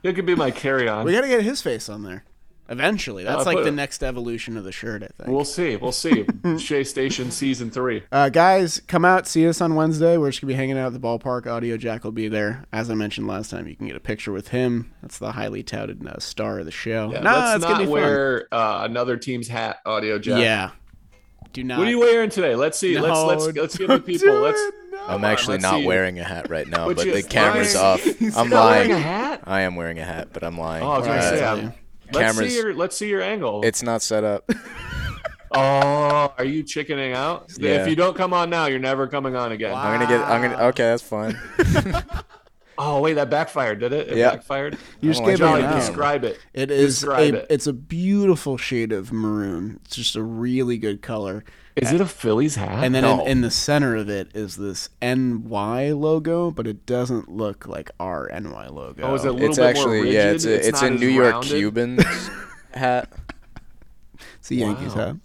[0.04, 1.06] it could be my carry-on.
[1.06, 2.24] We got to get his face on there.
[2.70, 5.04] Eventually, that's I'll like the it- next evolution of the shirt.
[5.04, 5.30] I think.
[5.30, 5.76] We'll see.
[5.76, 6.26] We'll see.
[6.58, 8.04] Shea Station season three.
[8.10, 10.18] Uh, guys, come out, see us on Wednesday.
[10.18, 11.46] We're just gonna be hanging out at the ballpark.
[11.46, 12.64] Audio Jack will be there.
[12.72, 14.94] As I mentioned last time, you can get a picture with him.
[15.02, 17.12] That's the highly touted uh, star of the show.
[17.12, 20.18] Yeah, no, let's not wear uh, another team's hat, Audio.
[20.18, 20.40] Jack.
[20.40, 20.72] Yeah.
[21.52, 21.80] Do not.
[21.80, 22.56] What are you wearing today?
[22.56, 22.98] Let's see.
[22.98, 24.34] let's let's let's give the people.
[24.36, 24.60] Let's.
[24.60, 24.83] it, no.
[25.06, 25.86] Oh, I'm on, actually not see.
[25.86, 27.86] wearing a hat right now, but the camera's lying?
[27.86, 28.02] off.
[28.20, 29.02] He's I'm Not wearing lying.
[29.02, 29.42] a hat.
[29.44, 30.84] I am wearing a hat, but I'm lying.
[30.84, 31.40] Oh, I was gonna Alright.
[31.40, 31.46] say.
[31.46, 31.74] I'm,
[32.14, 33.62] let's see your let's see your angle.
[33.66, 34.50] It's not set up.
[35.52, 37.52] oh, are you chickening out?
[37.58, 37.82] Yeah.
[37.82, 39.72] If you don't come on now, you're never coming on again.
[39.74, 39.84] Wow.
[39.84, 40.26] I'm gonna get.
[40.28, 40.64] I'm gonna.
[40.70, 41.38] Okay, that's fine.
[42.76, 44.08] Oh wait, that backfired, did it?
[44.10, 44.32] It Yeah.
[44.32, 44.80] backfired.
[45.00, 45.76] You just I gave like me Jolly, an that.
[45.76, 45.80] out.
[45.88, 46.40] describe it.
[46.56, 47.48] It is Describe a, it.
[47.52, 49.80] it's a beautiful shade of maroon.
[49.86, 51.44] It's just a really good color.
[51.76, 52.84] Is it a Phillies hat?
[52.84, 53.22] And then No.
[53.22, 57.90] in, in the center of it is this NY logo, but it doesn't look like
[58.00, 59.02] our NY logo.
[59.04, 60.32] Oh, is it a little It's bit more actually yeah.
[60.32, 61.50] It's a It's it's a New York rounded?
[61.50, 61.98] Cuban
[62.74, 63.10] hat.
[64.40, 65.06] It's a Yankees Wow.
[65.08, 65.16] hat.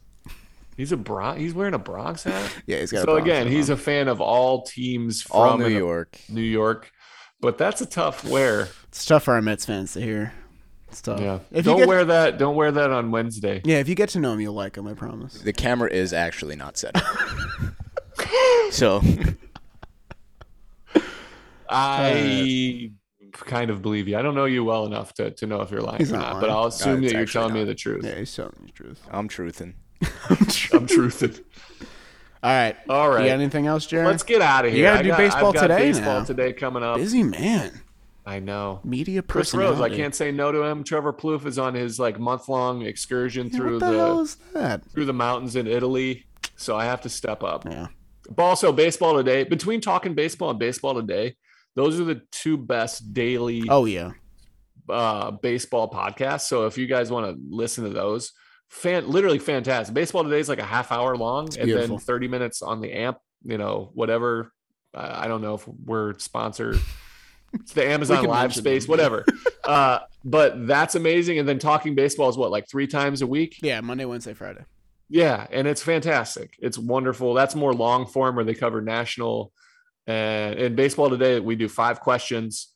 [0.76, 2.50] He's a Bron- He's wearing a Bronx hat.
[2.66, 3.04] Yeah, he's got.
[3.04, 6.18] So again, he's a fan of all teams from All New York.
[6.28, 6.92] New York,
[7.40, 8.68] but that's a tough wear.
[8.84, 10.32] It's tough for our Mets fans to hear.
[10.90, 11.20] It's tough.
[11.20, 12.38] Yeah, If don't get, wear that.
[12.38, 13.60] Don't wear that on Wednesday.
[13.64, 14.86] Yeah, if you get to know him, you'll like him.
[14.86, 15.34] I promise.
[15.34, 17.04] The camera is actually not set up.
[18.70, 19.02] so
[21.68, 22.90] I
[23.32, 24.16] kind of believe you.
[24.18, 26.34] I don't know you well enough to, to know if you're lying He's or not
[26.34, 26.50] not, but.
[26.50, 28.04] I'll assume it's that you're actually telling me the truth.
[28.04, 29.00] Yeah, he's telling the truth.
[29.10, 29.74] I'm truthing.
[30.02, 31.42] I'm truthing.
[32.42, 32.76] All right.
[32.88, 33.22] All right.
[33.24, 34.06] You got anything else, Jared?
[34.06, 34.78] Let's get out of here.
[34.78, 36.24] You gotta I do got- baseball I've got today Baseball now.
[36.24, 36.96] today coming up.
[36.96, 37.82] Busy man.
[38.28, 38.80] I know.
[38.84, 39.54] Media Chris.
[39.54, 40.84] Rose, I can't say no to him.
[40.84, 44.36] Trevor Plouffe is on his like month long excursion Yeah, through the, hell the is
[44.52, 44.84] that?
[44.92, 46.26] through the mountains in Italy.
[46.56, 47.64] So I have to step up.
[47.64, 47.86] Yeah.
[48.28, 49.44] But also baseball today.
[49.44, 51.36] Between talking baseball and baseball today,
[51.74, 54.10] those are the two best daily Oh yeah.
[54.90, 56.42] uh, baseball podcasts.
[56.42, 58.32] So if you guys want to listen to those,
[58.68, 59.94] fan literally fantastic.
[59.94, 61.96] Baseball today is like a half hour long, and beautiful.
[61.96, 63.16] then thirty minutes on the amp.
[63.42, 64.52] You know, whatever.
[64.92, 66.78] I I don't know if we're sponsored.
[67.54, 68.90] It's the Amazon Live space, them.
[68.90, 69.24] whatever.
[69.64, 71.38] uh, but that's amazing.
[71.38, 73.58] And then talking baseball is what like three times a week.
[73.62, 73.80] Yeah.
[73.80, 74.64] Monday, Wednesday, Friday.
[75.08, 76.54] Yeah, and it's fantastic.
[76.58, 77.32] It's wonderful.
[77.32, 79.52] That's more long form where they cover national
[80.06, 82.68] and in baseball today we do five questions.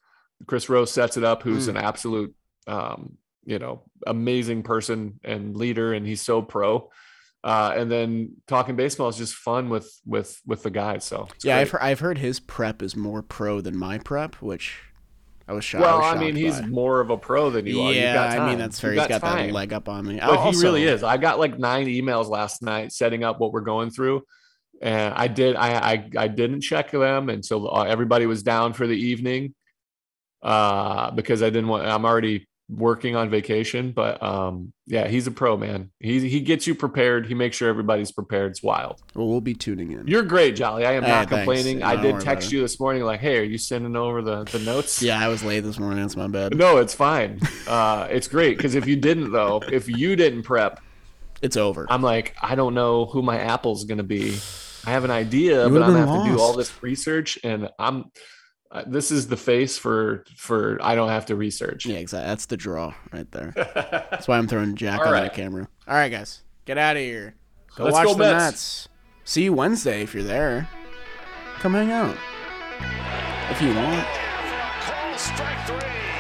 [0.47, 1.71] Chris Rose sets it up, who's Mm.
[1.71, 2.35] an absolute
[2.67, 6.91] um, you know, amazing person and leader and he's so pro.
[7.45, 11.05] Uh, and then talking baseball is just fun with with with the guys.
[11.05, 11.61] So Yeah, great.
[11.63, 14.79] I've heard, I've heard his prep is more pro than my prep, which
[15.49, 15.83] I was shocked.
[15.83, 17.93] well, was I mean, shocked he's more of a pro than you are.
[17.93, 18.95] Yeah, I mean that's fair.
[18.95, 20.21] You've He's got that leg up on me.
[20.21, 21.03] but Also- he really is.
[21.03, 24.23] I got like nine emails last night setting up what we're going through,
[24.81, 25.57] and I did.
[25.57, 29.55] I I, I didn't check them, and so uh, everybody was down for the evening,
[30.45, 31.87] uh, because I didn't want.
[31.87, 35.91] I'm already working on vacation, but um, yeah, he's a pro man.
[36.01, 37.27] He he gets you prepared.
[37.27, 38.53] He makes sure everybody's prepared.
[38.53, 39.03] It's wild.
[39.15, 40.07] Well, we'll be tuning in.
[40.07, 40.87] You're great, Jolly.
[40.87, 41.33] I am not thanks.
[41.33, 41.81] complaining.
[41.81, 44.59] Yeah, I did text you this morning, like, "Hey, are you sending over the the
[44.61, 46.05] notes?" yeah, I was late this morning.
[46.05, 46.57] It's my bad.
[46.57, 47.41] No, it's fine.
[47.69, 50.81] Uh, it's great because if you didn't though, if you didn't prep,
[51.43, 51.87] It's over.
[51.91, 54.39] I'm like, I don't know who my Apple's gonna be.
[54.85, 58.07] I have an idea, but I'm gonna have to do all this research, and I'm.
[58.73, 61.85] Uh, this is the face for for I don't have to research.
[61.85, 62.27] yeah, exactly.
[62.27, 63.53] That's the draw right there.
[64.11, 65.23] That's why I'm throwing Jack on right.
[65.25, 65.69] that camera.
[65.87, 67.35] All right, guys, get out of here.
[67.77, 68.35] Go Let's watch go the Mets.
[68.35, 68.89] Mets.
[69.25, 70.69] See you Wednesday if you're there.
[71.59, 72.17] Come hang out
[73.51, 74.07] if you want.
[74.81, 76.12] Call strike three.